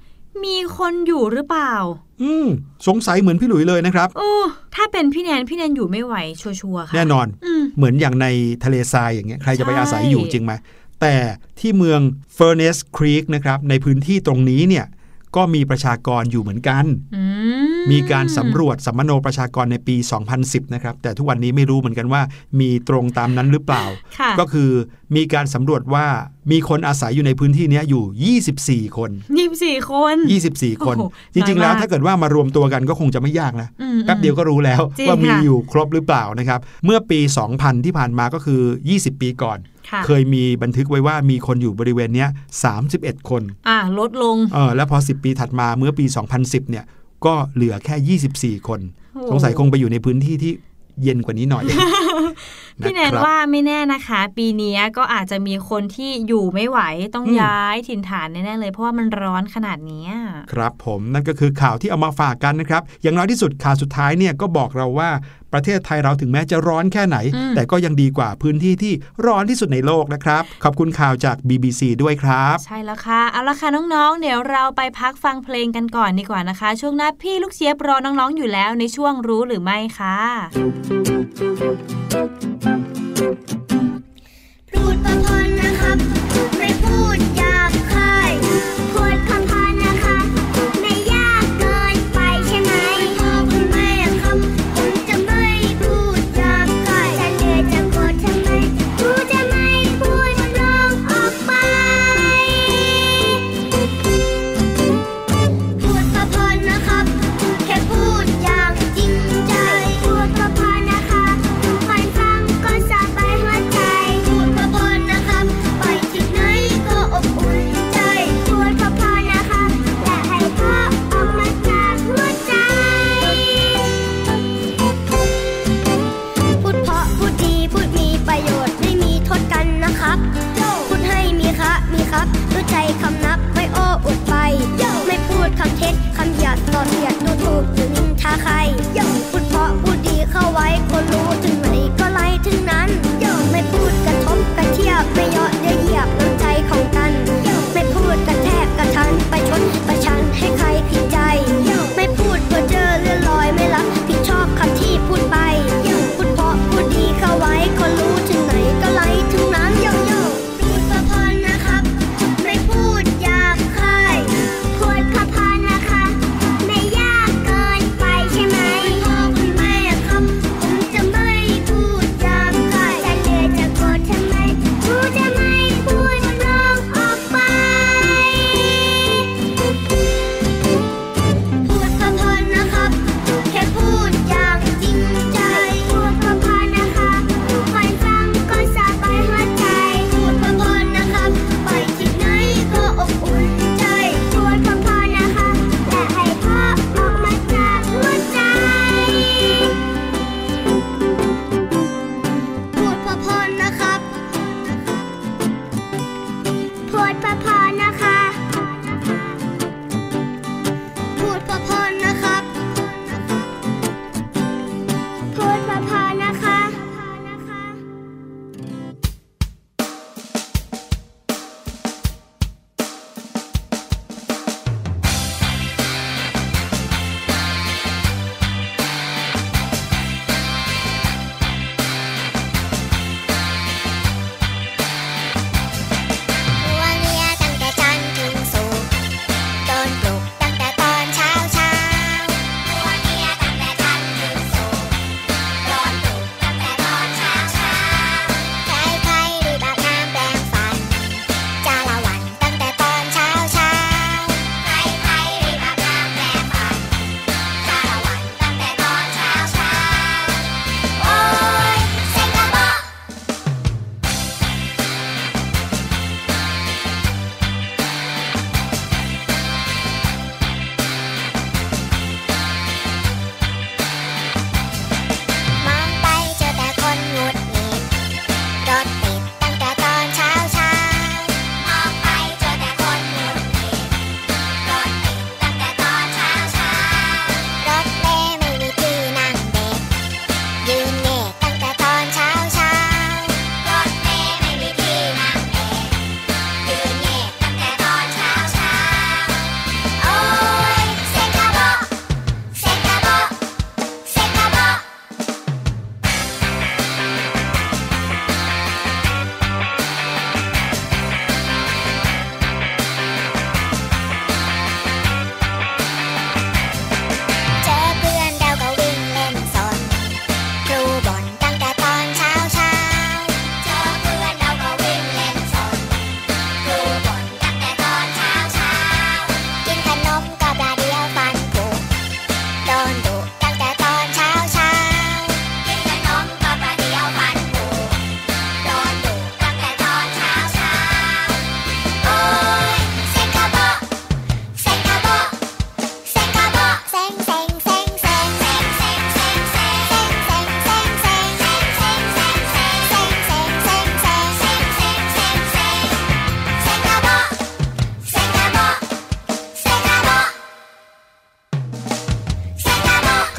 [0.45, 1.73] มีคนอยู่หรือเปล่า
[2.21, 2.47] อืม
[2.87, 4.31] สงสัยเหมือนพี่หลุยเลยนะครับโอ้
[4.75, 8.27] ถ้าเป็นพี่แนนพี่แนนอยู่ไม่ไหวชัวร์ๆค่ะแน่นอนอืมเหมือนอย่างใน
[8.63, 10.53] ทะเลทรายอย่างเงี้ยใครจะไปใช่อาศัยอยู่จริงไหม
[11.01, 11.15] แต่
[11.59, 12.01] ที่เมือง
[12.37, 14.85] Furnace Creek นะครับในพื้นที่ตรงนี้เนี่ย
[15.35, 17.23] ก็มีประชากรอยู่เหมือนกัน อื
[17.87, 19.95] มมีการสำรวจสัมมโนประชากรในปี
[20.35, 22.21] 2010 นะครับ แต่ทุกวันนี้ไม่รู้เหมือนกันว่า
[22.59, 23.83] มีตรงตามนั้นหรือเปล่า
[24.19, 24.69] ค่ะก็คือ
[25.15, 26.05] มีการสำรวจว่า
[26.51, 30.17] มีคนอาศัยอยู่ในพื้นที่เนี้ยอยู่ 24 คนยี่สิบสี่คน
[30.49, 37.19] 24 คนโอ้โหจริงๆน้อยมากแล้วถ้าเกิดว่ามารวมตัวกันก็คงจะไม่ยากนะอืมแป๊บเดียวก็รู้แล้วจริงว่ามีค่ะอยู่ครบหรือเปล่านะครับ เมื่อปี
[37.53, 38.61] 2000 ที่ผ่านมาก็คือ
[38.93, 42.29] 20 ปีก่อนค่ะเคยมีบันทึกไว้ว่ามีคนอยู่บริเวณเนี้ย
[42.79, 46.05] 31 คน อ่าลดลง เออแล้วพอ 10 ปีถัดมาเมื่อปี
[46.37, 46.85] 2010 เนี่ย
[47.25, 48.79] ก็เหลือแค่ 24 คน
[49.13, 50.53] โอ้สงสัยคงไปอยู่ในพื้นที่ที่
[51.03, 51.63] เย็นกว่านี้หน่อย
[52.81, 56.79] พี่แนนนะครับว่าไม่แน่นะคะ ปีนี้ก็อาจจะมีคนที่อยู่ไม่ไหว
[57.15, 60.11] ต้องอืมย้ายถิ่นฐานแน่ๆเลย เพราะว่ามันร้อนขนาดเนี้ย
[60.51, 65.09] ครับผมนั่นก็คือข่าวที่เอามาฝากกันนะครับ อย่างน้อยที่สุดข่าวสุดท้ายเนี่ยก็บอกเราว่า
[65.53, 68.93] ประเทศไทยเราถึงแม้จะร้อนแค่ไหนอืมแต่ก็ยังดีกว่าพื้นที่ที่
[69.25, 80.17] ร้อนที่สุดในโลกนะครับ ขอบคุณข่าวจาก BBC ด้วยครับ ใช่แล้วค่ะ เอาละค่ะน้องๆ เดี๋ยวเราไปพักฟังเพลงกันก่อนดีกว่านะคะ ช่วงหน้าพี่ลูกเชียบรอน้องๆ อยู่แล้วในช่วงรู้หรือไม่ค่ะ
[84.71, 85.38] พูดประพัน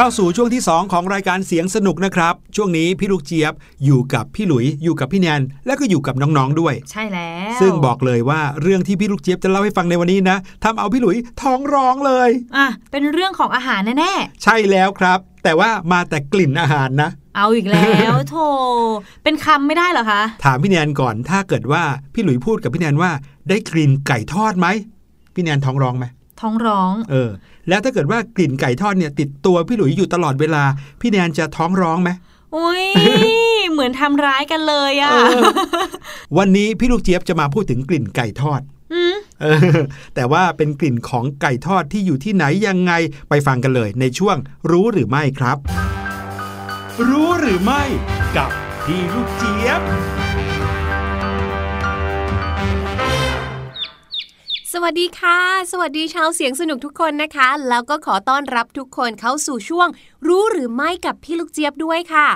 [0.02, 3.52] เข้าสู่ช่วงที่ 2 ของรายการเสียงสนุกนะครับ ช่วงนี้พี่ลูกเจี๊ยบ
[3.84, 18.46] อยู่กับพี่หลุยอยู่กับพี่แนนและก็อยู่กับน้องๆด้วย ใช่แล้ว ซึ่งบอกเลยว่าเรื่องที่พี่ลูกเจี๊ยบจะเล่าให้ฟังในวันนี้นะทำเอาพี่หลุยท้องร้องเลยอะเป็นเรื่องของอาหารแน่ใช่แล้วครับ แต่ว่ามาแต่กลิ่นอาหารนะๆเอาอีกแล้วโธ่
[19.24, 21.82] เป็นคำไม่ได้เหรอคะถามพี่แนนก่อนถ้าเกิดว่า
[22.14, 23.10] พี่หลุยพูดกับพี่แนนว่า
[23.48, 24.66] ได้กลิ่นไก่ทอดไหม
[25.34, 26.06] พี่แนนท้องร้องไหม
[26.40, 27.30] ท้องร้อง เออ
[27.68, 30.62] แล้วถ้าเกิดว่ากลิ่นไก่ทอดเนี่ยติดตัวพี่หลุยอยู่ตลอดเวลา
[31.00, 32.10] พี่แนนจะท้องร้องไหม
[32.56, 32.84] อุ้ย
[33.70, 35.40] เหมือนทำร้ายกันเลยอะเออ
[36.38, 38.60] วันนี้พี่ลูกเจี๊ยบจะมาพูดถึงกลิ่นไก่ทอด
[38.92, 39.46] อืมเอ
[39.76, 39.78] อ
[40.14, 42.92] แต่ว่าเป็นกลิ่นของไก่ทอดที่อยู่ที่ไหนยังไง
[43.28, 44.36] ไปฟังกันเลยในช่วง
[44.70, 45.58] รู้หรือไม่ครับ
[47.08, 47.82] รู้หรือไม่
[48.36, 48.50] กับ
[48.84, 49.80] พี่ลูกเจี๊ยบ
[54.74, 55.38] สวัสดีค่ะ
[55.72, 59.88] สวัสดีชาวเสียงสนุกทุกคนนะคะ แล้วก็ขอต้อนรับทุกคนเข้าสู่ช่วง
[60.26, 62.28] รู้หรือไม่กับพี่ลูกเจี๊ยบด้วยค่ะ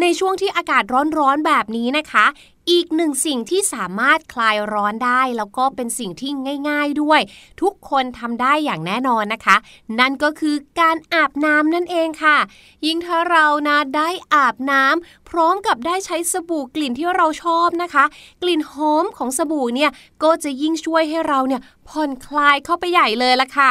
[0.00, 0.82] ในช่วงที่อากาศ
[1.18, 2.26] ร้อนๆแบบนี้นะคะ
[2.70, 6.30] อีกหนึ่งสิ่งที่สามารถคลายร้อนได้ แล้วก็เป็นสิ่งที่
[6.68, 7.20] ง่าย ๆด้วย
[7.62, 9.56] ทุกคนทำได้อย่างแน่นอนนะคะ
[10.00, 12.38] นั่นก็คือการอาบน้ำนั่นเองค่ะ
[12.86, 18.04] ยิ่งถ้าเรานะได้อาบน้ำพร้อมกับได้ใช้สบู่กลิ่นที่เราชอบนะคะ
[18.42, 19.90] กลิ่นหอมของสบู่เนี่ย
[20.22, 23.70] ก็จะยิ่งช่วยให้เราเนี่ยผ่อนคลายเข้าไปใหญ่เลยละค่ะ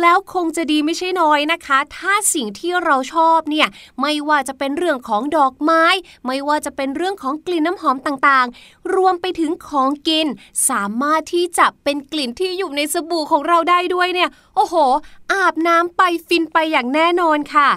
[0.00, 3.68] แล้วคงจะดีไม่ใช่น้อยนะคะ ถ้าสิ่งที่เราชอบเนี่ย
[4.00, 5.84] ไม่ว่าจะเป็นเรื่องของดอกไม้
[6.26, 10.26] ไม่ว่าจะเป็นเรื่องของกลิ่นน้ำหอมต่างๆ รวมไปถึงของกิน
[10.68, 14.74] สามารถที่จะเป็นกลิ่นที่อยู่ในสบู่ของเราได้ด้วยเนี่ย โอ้โห
[15.32, 17.70] อาบน้ำไปฟินไปอย่างแน่นอนค่ะ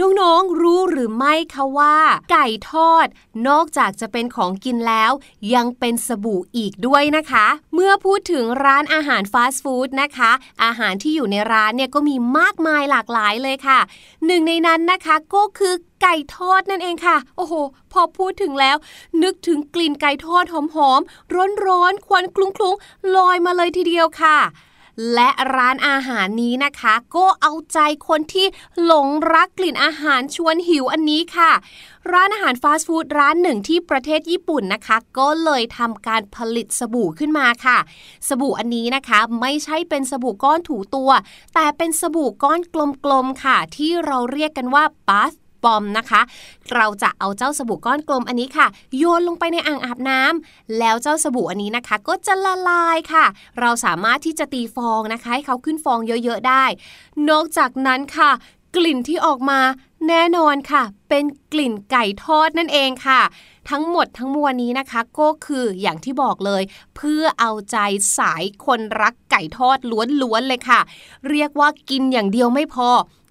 [0.00, 1.96] น้องๆรู้หรือไม่คะว่า
[2.30, 3.06] ไก่ทอด
[3.48, 5.12] นอกจากจะเป็นของกินแล้ว
[5.54, 10.30] ยังเป็นสบู่อีกด้วยนะคะ เมื่อพูดถึงร้านอาหารฟาสต์ฟู้ดนะคะ
[10.64, 13.80] อาหารที่อยู่ในร้านเนี่ยก็มีมากมายหลากหลายเลยค่ะ
[14.26, 17.54] หนึ่งในนั้นนะคะก็คือไก่ทอดนั่นเองค่ะ โอ้โห
[17.92, 18.76] พอพูดถึงแล้ว
[19.22, 20.54] นึกถึงกลิ่นไก่ทอดห
[20.90, 24.38] อมๆร้อนๆควันคลุ้งๆลอยมาเลยทีเดียวค่ะ
[25.14, 27.78] และร้านอาหารนี้นะคะ ก็เอาใจ
[28.08, 28.46] คนที่
[28.84, 31.52] หลงรักกลิ่นอาหารชวนหิวอันนี้ค่ะ
[32.12, 37.78] ร้านอาหารฟาสต์ฟู้ดร้านหนึ่งที่ประเทศญี่ปุ่นนะคะ ก็เลยทำการผลิตสบู่ขึ้นมาค่ะ
[38.28, 41.10] สบู่อันนี้นะคะไม่ใช่เป็นสบู่ก้อนถูตัว
[41.54, 42.60] แต่เป็นสบู่ก้อน
[43.04, 45.34] กลมๆค่ะ ที่เราเรียกกันว่าบัส
[45.64, 46.20] บอมนะคะ
[46.74, 48.66] เราจะเอาเจ้าสบู่ก้อนกลมอันนี้ค่ะ
[48.98, 53.24] โยนลงไปในอ่างอาบน้ำแล้วเจ้าสบู่อันนี้นะคะ ก็จะละลายค่ะ
[53.60, 56.64] เราสามารถที่จะตีฟองนะคะให้เขาขึ้นฟองเยอะๆได้
[57.30, 58.30] นอกจากนั้นค่ะ
[58.76, 59.60] กลิ่นที่ออกมา
[60.08, 63.20] แน่นอนค่ะ เป็นกลิ่นไก่ทอดนั่นเองค่ะ
[63.70, 66.62] ทั้งหมดทั้งมวลนี้นะคะ ก็คืออย่างที่บอกเลย
[66.96, 67.76] เพื่อเอาใจ
[68.18, 69.78] สายคนรักไก่ทอด
[70.22, 70.80] ล้วนๆเลยค่ะ
[71.30, 72.90] เรียกว่ากินอย่างเดียวไม่พอ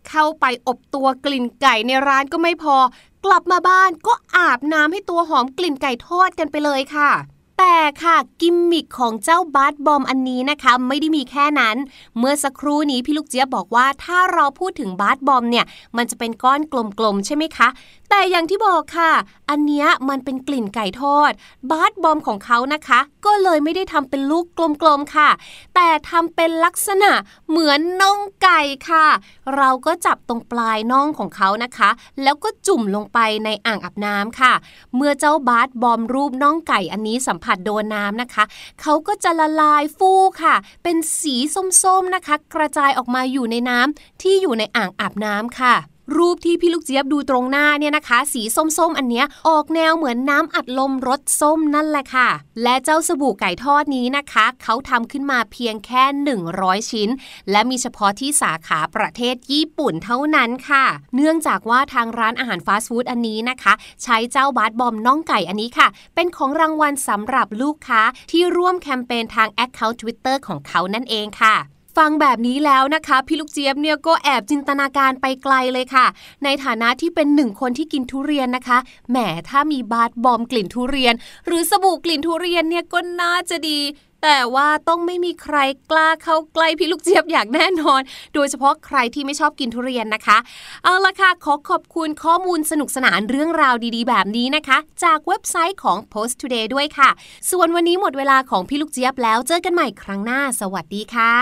[0.09, 2.77] เข้าไปอบตัวกลิ่นไก่ในร้านก็ไม่พอ
[3.25, 7.11] กลับมาบ้านก็อาบน้ำให้ตัวหอมกลิ่นไก่ทอดกันไปเลยค่ะ
[7.59, 11.77] แต่ค่ะกิมมิคของเจ้าบาร์บอมอันนี้นะคะ ไม่ได้มีแค่นั้น
[12.17, 15.65] เมื่อสักครู่นี้พี่ลูกเจี๊ยบบอกว่าถ้าเราพูดถึงบาร์บอมเนี่ย
[15.97, 16.61] มันจะเป็นก้อน
[16.99, 17.67] กลมๆใช่ไหมคะ
[18.15, 19.11] แต่อย่างที่บอกค่ะ
[19.49, 21.31] อันเนี้ยมันเป็นกลิ่นไก่ทอด
[21.69, 24.45] บาร์บอมของเขานะคะ ก็เลยไม่ได้ทำเป็นลูก
[24.81, 25.29] กลมๆค่ะ
[25.75, 27.11] แต่ทำเป็นลักษณะ
[27.49, 28.59] เหมือนน่องไก่
[28.89, 29.07] ค่ะ
[29.55, 31.89] เราก็จับตรงปลายน่องของเขานะคะ
[32.23, 34.53] แล้วก็จุ่มลงไปในอ่างอาบน้ำค่ะ
[34.95, 38.43] เมื่อเจ้าบาร์บอมรูปน่องไก่อันนี้สัมผัสโดนน้ำนะคะ
[38.81, 40.11] เขาก็จะละลายฟู
[40.43, 41.35] ค่ะ เป็นสี
[41.83, 45.75] ส้มๆนะคะ กระจายออกมาอยู่ในน้ำที่อยู่ในอ่างอาบน้ำค่ะ
[46.17, 52.29] รูปที่พี่ลูกเจี๊ยบดูตรงหน้าเนี่ยนะคะ สีส้มๆ อันเนี้ยออกแนวเหมือนน้ำอัดลมรสส้มนั่นแหละค่ะ
[52.63, 56.03] และเจ้าสบู่ไก่ทอดนี้นะคะ เขาทำขึ้นมาเพียงแค่
[56.47, 57.09] 100 ชิ้น
[57.51, 60.85] และมีเฉพาะที่สาขาประเทศญี่ปุ่นเท่านั้นค่ะ
[61.15, 63.73] เนื่องจากว่าทางร้านอาหารฟาสต์ฟู้ดอันนี้นะคะ
[64.03, 68.01] ใช้เจ้าบาร์บอมน่องไก่อันนี้ค่ะ เป็นของรางวัลสำหรับลูกค้า
[68.31, 71.55] ที่ร่วมแคมเปญทาง Account Twitter ของเขานั่นเองค่ะ
[71.97, 76.05] ฟังแบบนี้แล้วนะคะพี่ลูกเจี๊ยบเนี่ยก็แอบจินตนาการไปไกลเลยค่ะ
[76.43, 78.77] ในฐานะที่เป็นหนึ่งคนที่กินทุเรียนนะคะ
[79.09, 79.17] แหม
[79.49, 81.13] ถ้ามีบาร์บอมกลิ่นทุเรียน
[81.45, 83.79] หรือสบู่กลิ่นทุเรียนเนี่ยก็น่าจะดี
[84.23, 85.57] แต่ว่าต้องไม่มีใคร
[85.91, 88.01] กล้าเข้าใกล้พี่ลูกเจี๊ยบอย่างแน่นอน
[88.33, 90.37] โดยเฉพาะใครที่ไม่ชอบกินทุเรียนนะคะ
[90.83, 97.09] เอาละค่ะ ขอขอบคุณข้อมูลสนุกสนานเรื่องราวดีๆ แบบนี้นะคะ จากเว็บไซต์ของ Post Today ด้วยค่ะ
[97.51, 101.35] ส่วนวันนี้หมดเวลาของพี่ลูกเจี๊ยบแล้วเจอกันใหม่ครั้งหน้า สวัสดีค่ะ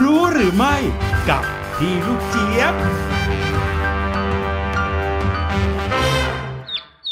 [0.00, 0.76] รู้หรือไม่
[1.28, 1.42] กับ
[1.76, 2.74] พี่ลูกเจี๊ยบ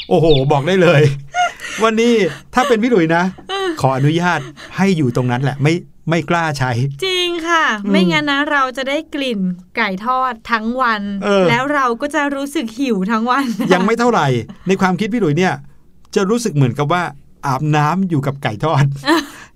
[0.09, 1.03] โอ้โห บอกได้เลย
[1.85, 2.13] วันนี้
[2.55, 3.23] ถ้าเป็นพี่หลุยนะ
[3.81, 4.41] ขออนุญาต
[4.77, 5.75] ให้อยู่ตรงนั้นแหละ ไม่
[6.11, 6.71] ไม่กล้าใช้
[7.05, 9.41] จริงค่ะอืมไม่งั้นนะเราจะได้กลิ่น
[9.77, 14.27] ไก่ทอดทั้งวันเออแล้วเราก็จะรู้สึกหิวทั้งวัน ยังไม่เท่าไหร่
[14.69, 15.55] ในความคิดพี่หลุยเนี่ย
[16.15, 17.03] จะรู้สึกเหมือนกับว่า
[17.47, 18.84] อาบน้ำอยู่กับไก่ทอด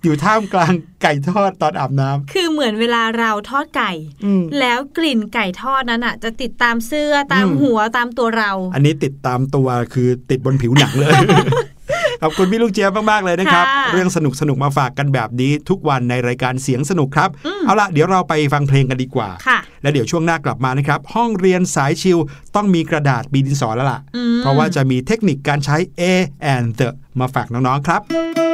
[0.02, 0.72] อยู่ท่ามกลาง
[1.02, 3.92] ไก่ทอดตอนอาบน้ำคือเหมือนเวลาเราทอดไก่
[4.24, 11.12] อืมแล้วกลิ่นไก่ทอดนั้นอะ จะติดตามเสื้อตามอืมหัวตามตัวเรา อันนี้ติดตามตัวคือติดบนผิวหนังเลย
[12.22, 17.30] ขอบคุณพี่ลูกเจี๊ยบมาก ๆ เลยนะครับค่ะเรื่องสนุกสนุกๆมาฝากกันแบบนี้ทุกวันในรายการเสียงสนุกครับ
[17.66, 22.18] เอาล่ะเดี๋ยวเราไปฟังเพลงกันดีกว่าค่ะ แล้วเดี๋ยวช่วงหน้ากลับมานะครับ ห้องเรียนสายชิล
[22.54, 26.02] ต้องมีกระดาษบีดินสอแล้วล่ะอืมเพราะว่าจะมีเทคนิคการใช้ A
[26.54, 26.88] and the
[27.20, 28.51] มาฝากน้องๆครับ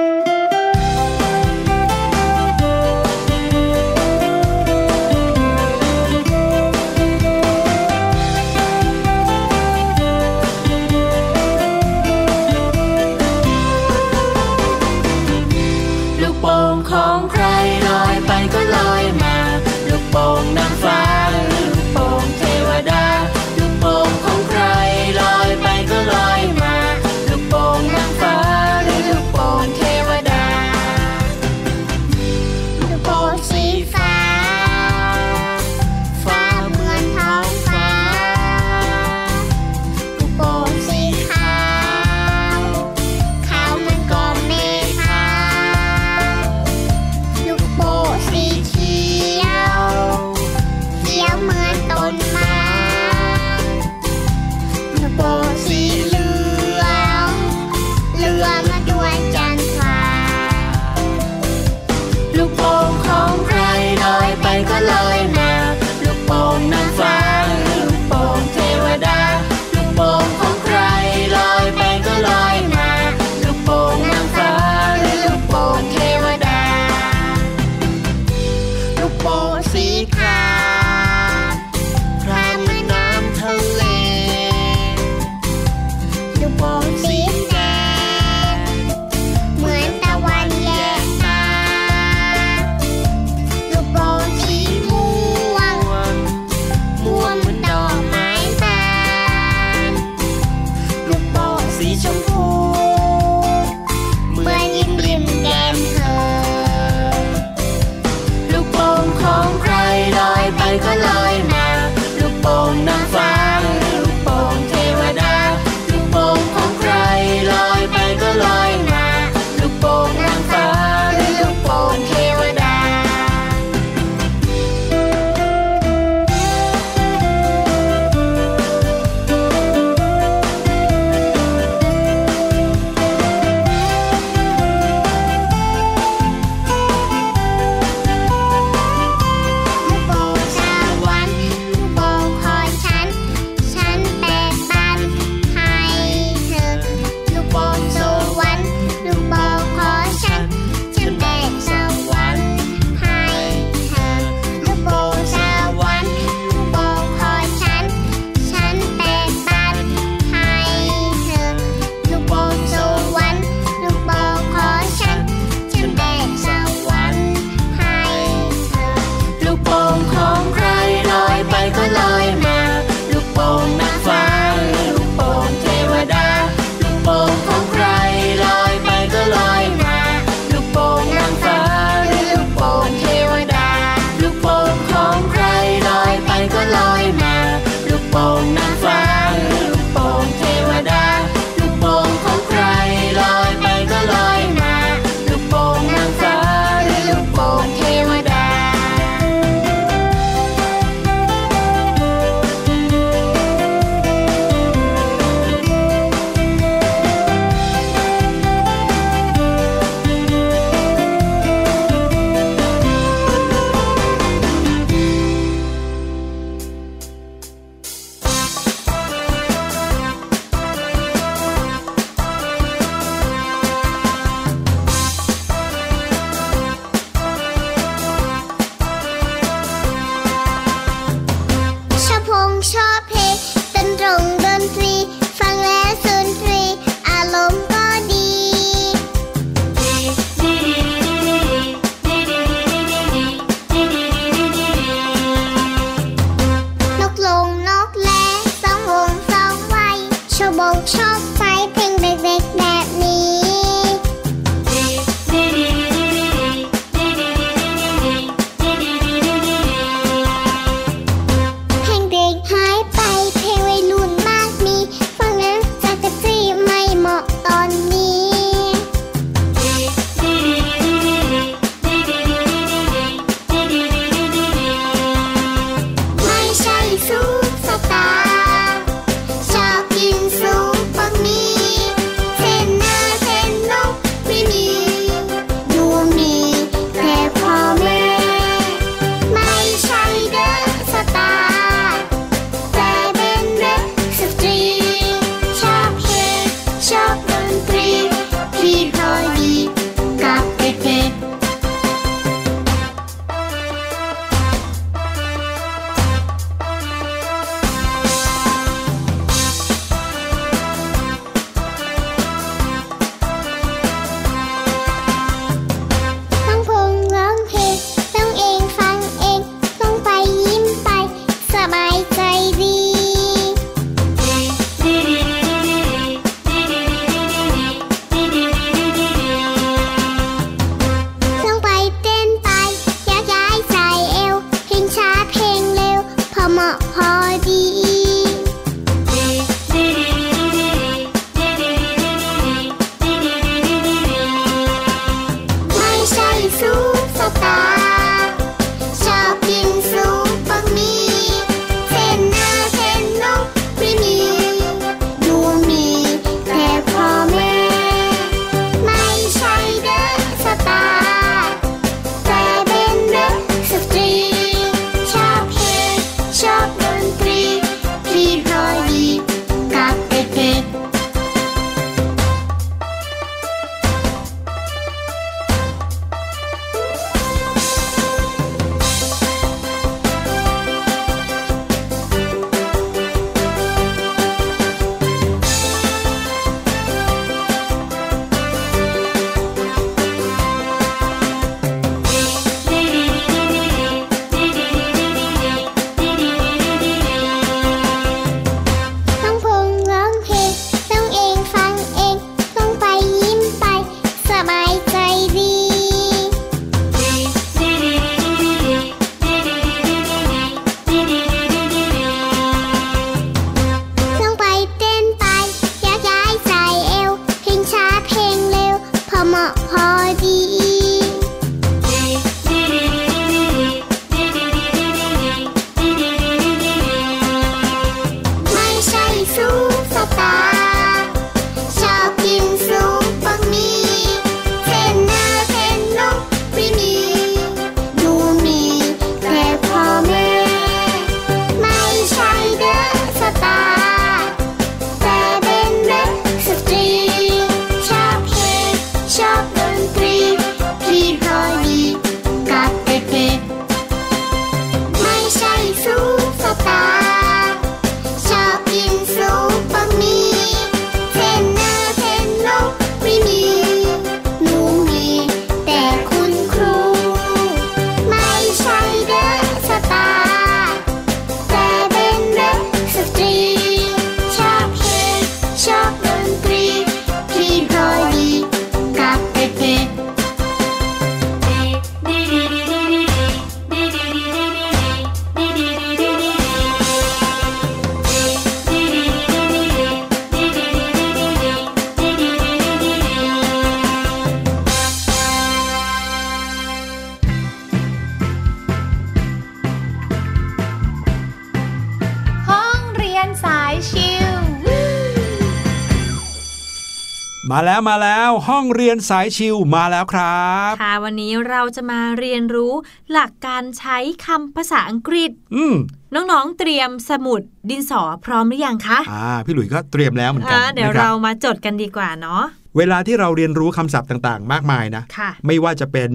[508.88, 512.72] รียนสายชิวมาแล้วครับค่ะวันนี้เราจะมาเรียนรู้
[513.12, 515.74] หลักการใช้คำภาษาอังกฤษ อืม
[516.14, 522.42] น้องๆเตรียมสมุดดินสอพร้อมหรือยังคะอ่าพี่หลุยส์ก็เตรียมแล้วเหมือนกันอ่าเดี๋ยวนะครับเรามาจดกันดีกว่าเนาะ
[522.76, 526.10] เวลาที่เราเรียนรู้คำศัพท์ต่างๆ มากมายนะค่ะไม่ว่าจะเป็น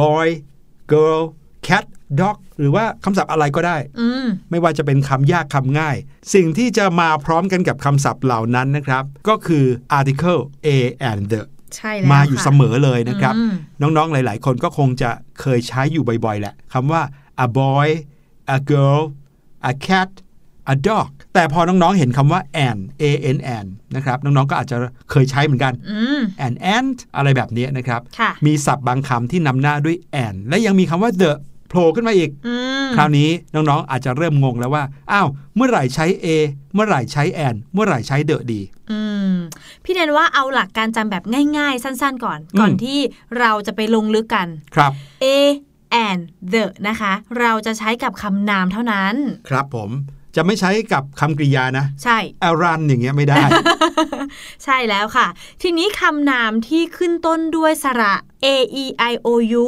[0.00, 0.26] boy
[0.92, 1.22] girl
[1.66, 1.84] cat
[2.20, 5.96] dog หรือว่าคำศัพท์อะไรก็ได้อืมไม่ว่าจะเป็นคำยากคำง่าย
[6.34, 9.64] สิ่งที่จะมาพร้อมกันกับคำศัพท์เหล่านั้นนะครับ ก็คือ
[9.98, 10.68] article a
[11.10, 11.40] and the
[11.76, 13.52] ใช่แล้วมาอยู่ค่ะเสมอเลยนะครับอืม
[13.82, 15.10] น้องๆหลาย ๆ คนก็คงจะ
[15.40, 17.02] เคยใช้อยู่บ่อยๆ แหละคำว่า
[17.44, 17.86] a boy
[18.56, 19.02] a girl
[19.70, 20.10] a cat
[20.72, 23.04] a dog แต่พอน้องๆ เห็นคำว่า an a
[23.36, 24.76] n an นะครับน้องๆ ก็อาจจะ
[25.10, 31.32] เคยใช้เหมือนกันอืม an ant อะไรแบบนี้นะครับค่ะมีศัพท์บางคำที่นำหน้าด้วย an และยังมีคำว่า the
[31.68, 32.54] โผล่ขึ้นมาอีกอื
[32.86, 36.26] มคราวนี้น้องๆ อาจจะเริ่มงงแล้วว่า อ้าว เมื่อไหร่ใช้ a
[36.74, 38.60] เมื่อไหร่ใช้ an เมื่อไหร่ใช้ the ดี
[38.90, 39.00] อื
[39.30, 39.34] ม
[39.84, 41.24] พี่แนนว่าเอาหลักการจำแบบ
[41.58, 42.98] ง่ายๆ สั้นๆก่อนอืมก่อนที่
[43.38, 44.92] เราจะไปลงลึกกัน ครับ
[45.24, 45.26] a
[46.08, 49.14] and the นะคะ เราจะใช้กับคำนามเท่านั้น
[49.48, 49.90] ครับผม
[50.36, 53.36] จะไม่ใช้กับคำกริยานะ ใช่ a run อย่างเงี้ยไม่ได้
[54.64, 55.26] ใช่แล้วค่ะ
[55.62, 58.14] ทีนี้คำนามที่ขึ้นต้นด้วยสระ
[58.44, 58.46] a
[58.82, 59.28] e i o
[59.64, 59.66] u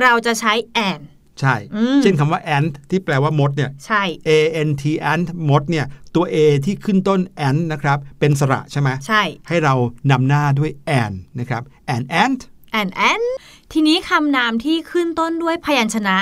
[0.00, 0.52] เราจะใช้
[0.88, 1.02] and
[1.40, 4.30] ใช่อืมเช่นคำว่า ant ที่แปลว่ามดเนี่ยใช่ a
[4.68, 9.74] n t ant มดเนี่ยตัว a ที่ขึ้นต้น ant นะครับเป็นสระใช่ไหมใช่ ให้เรา
[10.10, 10.70] นำหน้าด้วย
[11.02, 11.62] an นะครับ
[11.94, 12.40] an ant
[12.80, 13.24] and and
[13.72, 16.18] ทีนี้คำนามที่ขึ้นต้นด้วยพยัญชนะ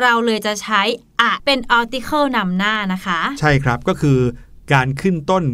[0.00, 0.80] เราเลยจะใช้
[1.20, 4.18] อะเป็น article นำหน้านะคะ ใช่ครับก็คือ
[4.72, 5.44] การขึ้นต้น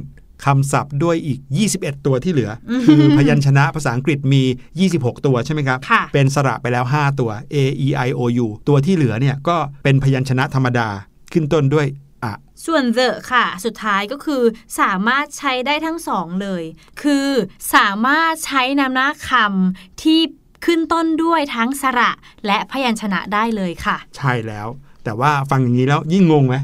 [0.44, 1.38] คำศัพท์ด้วยอีก
[1.72, 4.42] 21 ตัวที่เหลืออคือพยัญชนะภาษาอังกฤษมี
[4.86, 10.88] 26 ตัวใช่ไหมครับค่ะเป็นสระไปแล้ว 5 ตัว a e i o u ตัวที่เหลือเนี่ยก็เป็นพยัญชนะธรรมดา
[11.32, 11.86] ขึ้นต้นด้วย
[12.24, 12.34] อะ
[12.66, 14.42] ส่วน the ค่ะ สุดท้ายก็คือ
[14.80, 16.64] สามารถใช้ได้ทั้งสองเลย
[17.02, 17.28] คือ
[17.74, 20.20] สามารถใช้นำหน้าคำที่
[20.64, 22.10] ขึ้นต้นด้วยทั้งสระ
[22.46, 24.68] และพยัญชนะได้เลยค่ะ ใช่แล้ว
[25.04, 26.56] แต่ว่าฟังอย่างนี้แล้วยิ่งงงไหม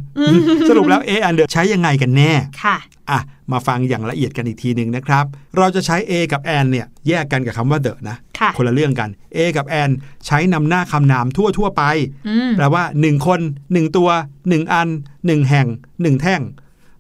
[0.68, 2.32] สรุปแล้ว a and the ใช้ยังไงกันแน่
[2.64, 2.76] ค่ะ
[3.12, 3.20] อะ
[3.52, 5.24] มาฟังอย่างละเอียดกันอีกทีหนึ่งนะครับ
[5.56, 9.92] เราจะใช้ a กับ and เนี่ยแยกกันกับคำว่า the นะค่ะคนละเรื่องกัน a กับ and
[10.26, 11.82] ใช้นำหน้าคำนามทั่วทั่วๆไป
[12.28, 14.88] อืมแปลว่า 1 คน 1 ตัว 1 อัน
[15.18, 16.42] 1 แห่ง 1 แท่ง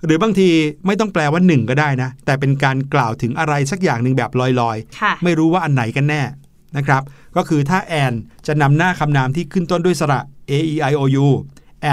[0.04, 0.50] หรือบางที
[0.86, 6.22] ไม่ต้องแปลว่า 1 ก็ได้นะ แต่เป็นการกล่าวถึงอะไรสักอย่างหนึ่งแบบลอยค่ะๆไม่รู้ว่าอันไหนกันแน่
[6.76, 7.02] นะครับ
[7.36, 11.26] ก็คือถ้า and จะนำหน้าคำนามที่ขึ้นต้นด้วยสระ a e i o u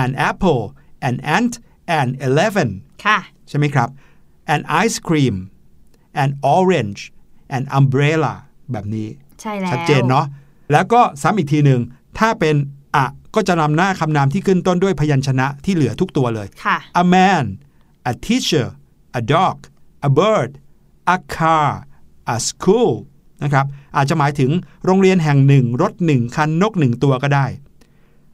[0.01, 0.61] an apple
[1.07, 1.53] an ant
[1.99, 2.69] an eleven
[3.05, 3.17] ค่ะ
[3.49, 3.89] ใช่ไหมครับ
[4.53, 5.35] an ice cream
[6.23, 7.01] an orange
[7.55, 8.33] an umbrella
[8.71, 9.07] แบบนี้
[9.41, 10.25] ใช่แล้วชัดเจนเนาะ
[10.71, 11.81] แล้วก็ซ้ำอีกทีหนึ่ง
[12.19, 12.55] ถ้าเป็น
[12.95, 17.45] อะก็จะนำหน้าคำนามที่ขึ้นต้นด้วยพยัญชนะที่เหลือทุกตัวเลยค่ะ a man
[18.11, 18.67] a teacher
[19.19, 19.57] a dog
[20.07, 20.51] a bird
[21.15, 21.69] a car
[22.33, 22.91] a school
[23.43, 24.51] นะครับอาจจะหมายถึง
[24.85, 27.45] โรงเรียนแห่งหนึ่ง รถหนึ่งคันนกหนึ่งตัวก็ได้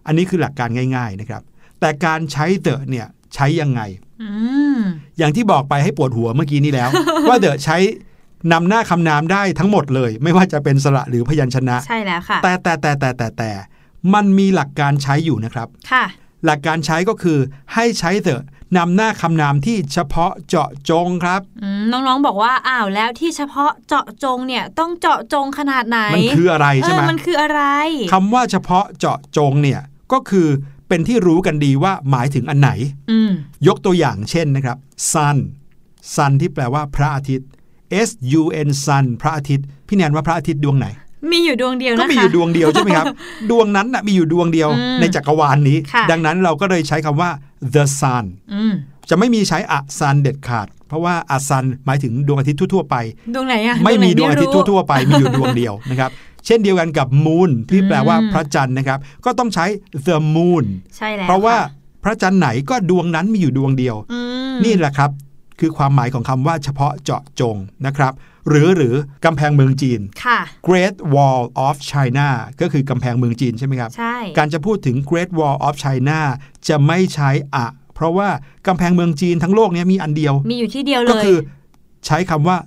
[0.06, 1.44] อันนี้คือหลักการง่าย ๆนะครับ
[1.80, 3.82] แต่การใช้ the เนี่ยใช้ยังไง
[5.14, 6.90] อืมอย่างที่บอกไปให้ปวดหัวเมื่อกี้นี้แล้ว
[7.30, 7.78] ว่า the ใช้
[8.54, 13.52] นำหน้าคำนามได้ทั้งหมดเลย ไม่ว่าจะเป็นสระหรือพยัญชนะ ใช่แล้วค่ะ แต่แต่แต่แต่แต่แต่
[14.14, 16.06] มันมีหลักการใช้อยู่นะครับ ค่ะ
[16.46, 17.38] หลักการใช้ก็คือ
[17.74, 18.44] ให้ใช้เถอะ
[18.78, 27.62] นำหน้าคำนามที่เฉพาะเจาะจงครับอืมน้องๆบอกว่าอ้าวแล้วที่เฉพาะเจาะจงเนี่ยต้องเจาะจงขนาดไหน มันคืออะไรใช่ไหมเออมันคืออะไร
[28.14, 30.48] คำว่าเฉพาะเจาะจงเนี่ยก็คือ
[30.94, 32.72] เป็นที่รู้กันดีว่าหมายถึงอันไหน
[33.12, 33.32] อืม
[33.68, 34.78] ยกตัวอย่างเช่นนะครับ
[35.12, 35.38] sun
[36.16, 37.48] sun ที่แปลว่าพระอาทิตย์
[38.08, 40.88] S U N sun พระอาทิตย์ พี่แนนว่าพระอาทิตย์ดวงไหน
[41.32, 43.08] มีอยู่ดวงเดียวนะคะก็มีอยู่ดวงเดียวใช่ไหมครับ
[43.52, 47.30] ดวงนั้นนะมีอยู่ดวงเดียวอืมในจักรวาลนนี้ค่ะดังนั้นเราก็เลยใช้คำว่า
[47.74, 48.74] the sun อืม
[49.10, 52.96] จะไม่มีใช้อะซันเด็ดขาด เพราะว่าอะซันหมายถึงดวงอาทิตย์ทั่วๆไป
[53.36, 56.12] ดวงไหนอะไม่มีดวงไหนอาทิตย์ทั่วๆไปมีอยู่ดวงเดียวนะครับ
[56.46, 59.66] เช่นเดียวกันกับ moon ที่แปลว่าพระจันทร์นะครับ ก็ต้องใช้
[60.06, 60.66] the moon
[60.98, 61.64] ใช่แล้วเพราะว่าค่
[62.04, 64.20] พระจันทร์ไหนก็ดวงนั้นมีอยู่ดวงเดียวอื
[64.54, 65.12] มนี่แหละครับ
[65.60, 68.14] คือความหมายของคำว่าเฉพาะเจาะจงนะครับ
[68.50, 72.28] หรือหรือกำแพงเมืองจีนค่ะ Great Wall of China
[72.62, 76.20] ก็คือกำแพงเมืองจีนใช่ไหมครับใช่การจะพูดถึง Great Wall of China
[76.68, 77.66] จะไม่ใช้อะ
[77.96, 78.30] เพราะว่า
[78.68, 81.38] กำแพงเมืองจีนทั้งโลกเนี้มีอันเดียว มีอยู่ที่เดียวเลยก็คือ
[82.06, 82.58] ใช้คำว่า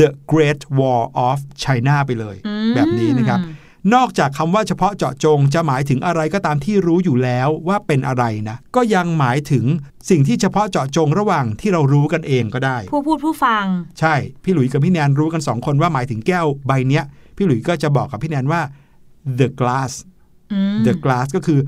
[0.00, 3.40] the Great Wall of China ไปเลยอืมแบบนี้นะครับ
[3.94, 9.64] นอกจากคำว่าเฉพาะเจาะจงจะหมายถึงอะไรก็ตามที่รู้อยู่แล้วว่าเป็นอะไรนะ ก็ยังหมายถึง
[10.10, 13.64] สิ่งที่เฉพาะเจาะจงระหว่างที่เรารู้กันเองก็ได้ ผู้พูดผู้ฟัง
[14.00, 14.14] ใช่
[14.44, 17.04] พี่หลุยส์กับพี่แนนรู้กันสองคนว่าหมายถึงแก้วใบเนี้ย
[17.36, 18.60] พี่หลุยส์ก็จะบอกกับพี่แนนว่า
[19.38, 19.92] the glass
[20.52, 21.60] อืม the glass ก็คือ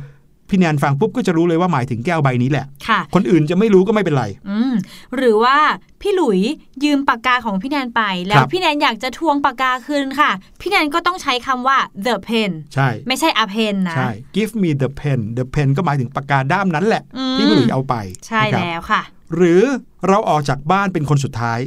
[0.51, 4.75] พี่แนนฟังปุ๊บก็จะรู้เลยว่าหมายถึงแก้วใบนี้แหละค่ะคนอื่นจะไม่รู้ก็ไม่เป็นไรอืม
[5.17, 5.57] หรือว่า
[6.01, 6.41] พี่หลุย
[6.85, 10.31] ยืมปากกาของพี่แนนไป แล้ควรับพี่แนนอยากจะทวงปากกาคืนค่ะ
[10.61, 17.95] พี่แนนก็ต้องใช้คำว่า the pen ใช่ไม่ใช่ a pen นะใช่ give me the pen the pen ก็หมายถึงปากกาด้ามนั้นแหละอืมที่พี่หลุยเอาไป
[18.27, 19.03] ใช่นะครับแล้วค่ะ
[19.35, 19.63] หรือ
[20.09, 21.59] เราออกจากบ้านเป็นคนสุดท้าย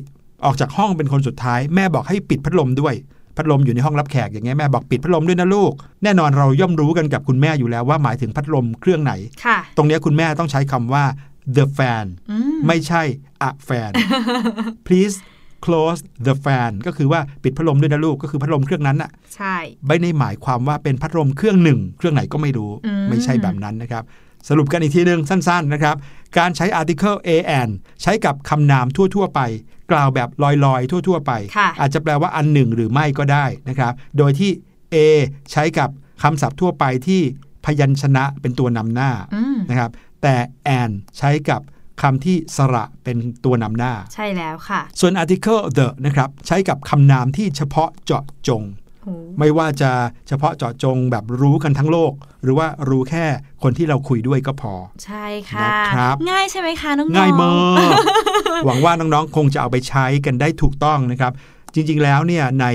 [0.46, 2.94] ออกจากห้องเป็นคนสุดท้าย แม่บอกให้ปิดพัดลมด้วย
[3.38, 5.72] พัดลมอยู่ในห้องรับแขกอย่างเงี้ยแม่บอกปิดพัดลมด้วยนะลูก
[6.04, 9.14] แน่นอนเราย่อมรู้กันกับคุณแม่อยู่แล้วว่าหมายถึงพัดลมเครื่องไหน
[9.46, 11.04] ค่ะตรงเนี้ยคุณแม่ต้องใช้คำว่า
[11.56, 13.02] the fan อืมไม่ใช่
[13.48, 13.92] a fan
[14.88, 15.16] please
[15.66, 19.56] close the fan ก็คือว่าปิดพัดลมด้วยนะลูกก็คือพัดลมเครื่องนั้นน่ะใช่
[19.88, 24.04] ไม่ได้หมายความว่าเป็นพัดลมเครื่องหนึ่ง เครื่องไหนก็ไม่รู้อืมไม่ใช่แบบนั้นนะครับ
[24.50, 25.96] สรุปกันอีกทีหนึ่งสั้นๆนะครับ
[26.38, 27.30] การใช้ article a
[27.60, 27.72] and
[28.02, 28.86] ใช้กับคำนาม
[29.16, 29.42] ทั่ว ๆ ไป
[29.92, 30.30] กล่าวแบบ
[30.66, 34.52] ลอยๆ ทั่ว ๆ ไปค่ะอาจจะแปลว่าอันหนึ่งหรือไม่ก็ได้นะครับ โดยที่
[34.94, 34.98] a
[35.52, 35.90] ใช้กับ
[36.24, 37.22] คำศัพท์ทั่วไปที่
[37.66, 39.92] พยัญชนะเป็นตัวนำหน้าอืมนะครับ
[40.22, 40.36] แต่
[40.80, 41.62] and ใช้กับ
[42.02, 48.83] คำที่สระเป็นตัวนำหน้า ใช่แล้วค่ะ ส่วน article the นะครับ ใช้กับคำนามที่เฉพาะเจาะจงโอ้
[49.40, 49.92] ไม่ว่าจะ
[50.28, 53.26] เฉพาะเจาะจงแบบรู้กันทั้งโลก หรือว่ารู้แค่
[53.64, 54.74] คนที่เราคุยด้วยก็พอ
[55.06, 57.52] ใช่ค่ะนะครับ ง่ายใช่ไหมคะน้องๆง่ายมา
[57.90, 57.92] ก
[58.66, 61.32] หวังว่าน้องๆคงจะเอาไปใช้กันได้ถูกต้องนะครับ
[61.76, 62.66] จริง ๆ แล้วเนี่ยใน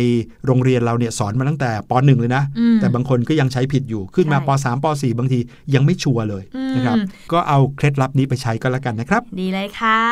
[0.47, 5.39] โรงเรียนเราเนี่ยสอนมาตั้งแต่ป .1 เลยนะอืมแต่บางคนก็ยังใช้ผิดอยู่ขึ้นมาใช่ป .3 ป .4 บางที
[5.75, 6.97] ยังไม่ชัวร์เลยอืมนะครับ
[7.33, 10.03] ก็เอาเคล็ดลับนี้ไปใช้ก็แล้วกันนะครับ ดีเลยค่ะ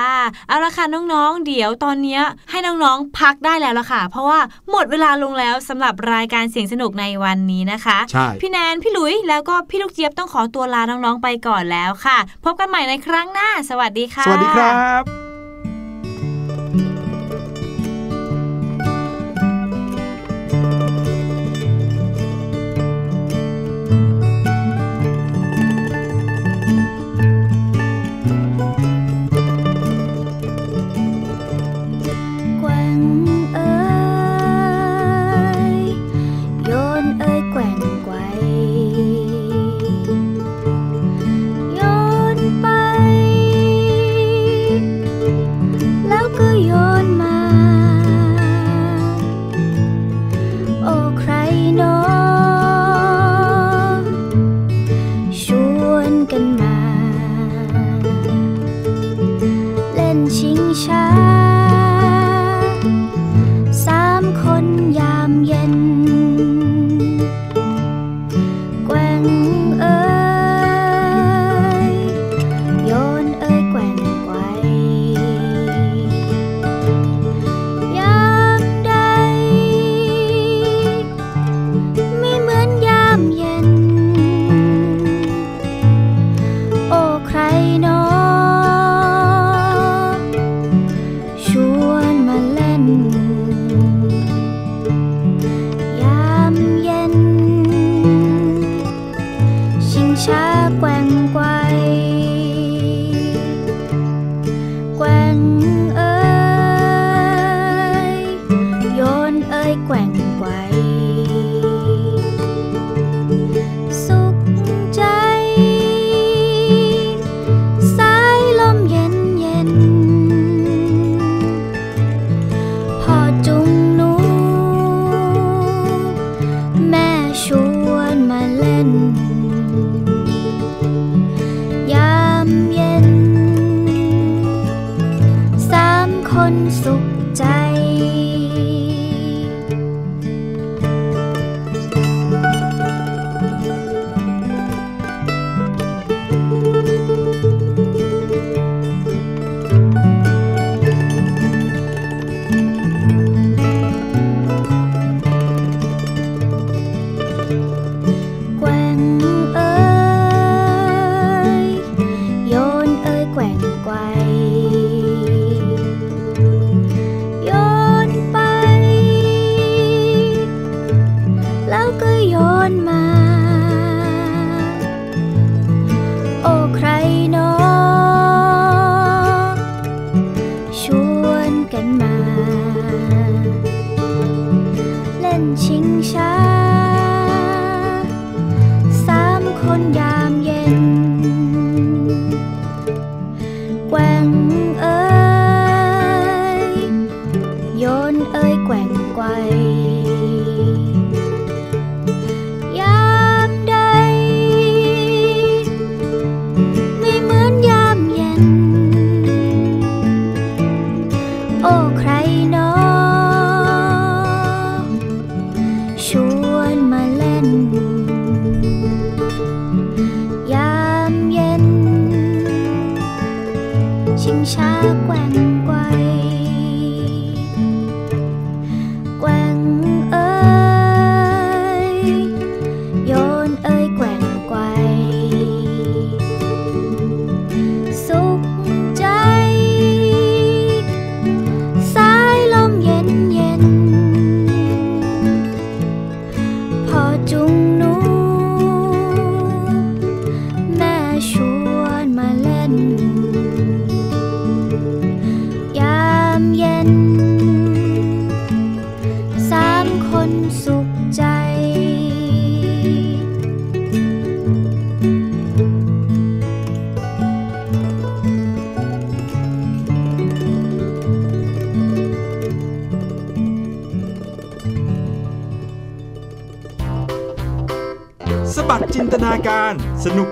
[0.49, 14.71] เอาละค่ะน้องๆ เดี๋ยวตอนเนี้ยให้น้องๆพักได้แล้วละค่ะ เพราะว่าหมดเวลาลงแล้วสำหรับรายการเสียงสนุกในวันนี้นะคะใช่พี่แนนพี่หลุยแล้วก็พี่ลูกเจี๊ยบต้องขอตัวลาน้องๆไปก่อนแล้วค่ะ พบกันใหม่ในครั้งหน้า สวัสดีค่ะ สวัสดีครั
[15.03, 15.26] บ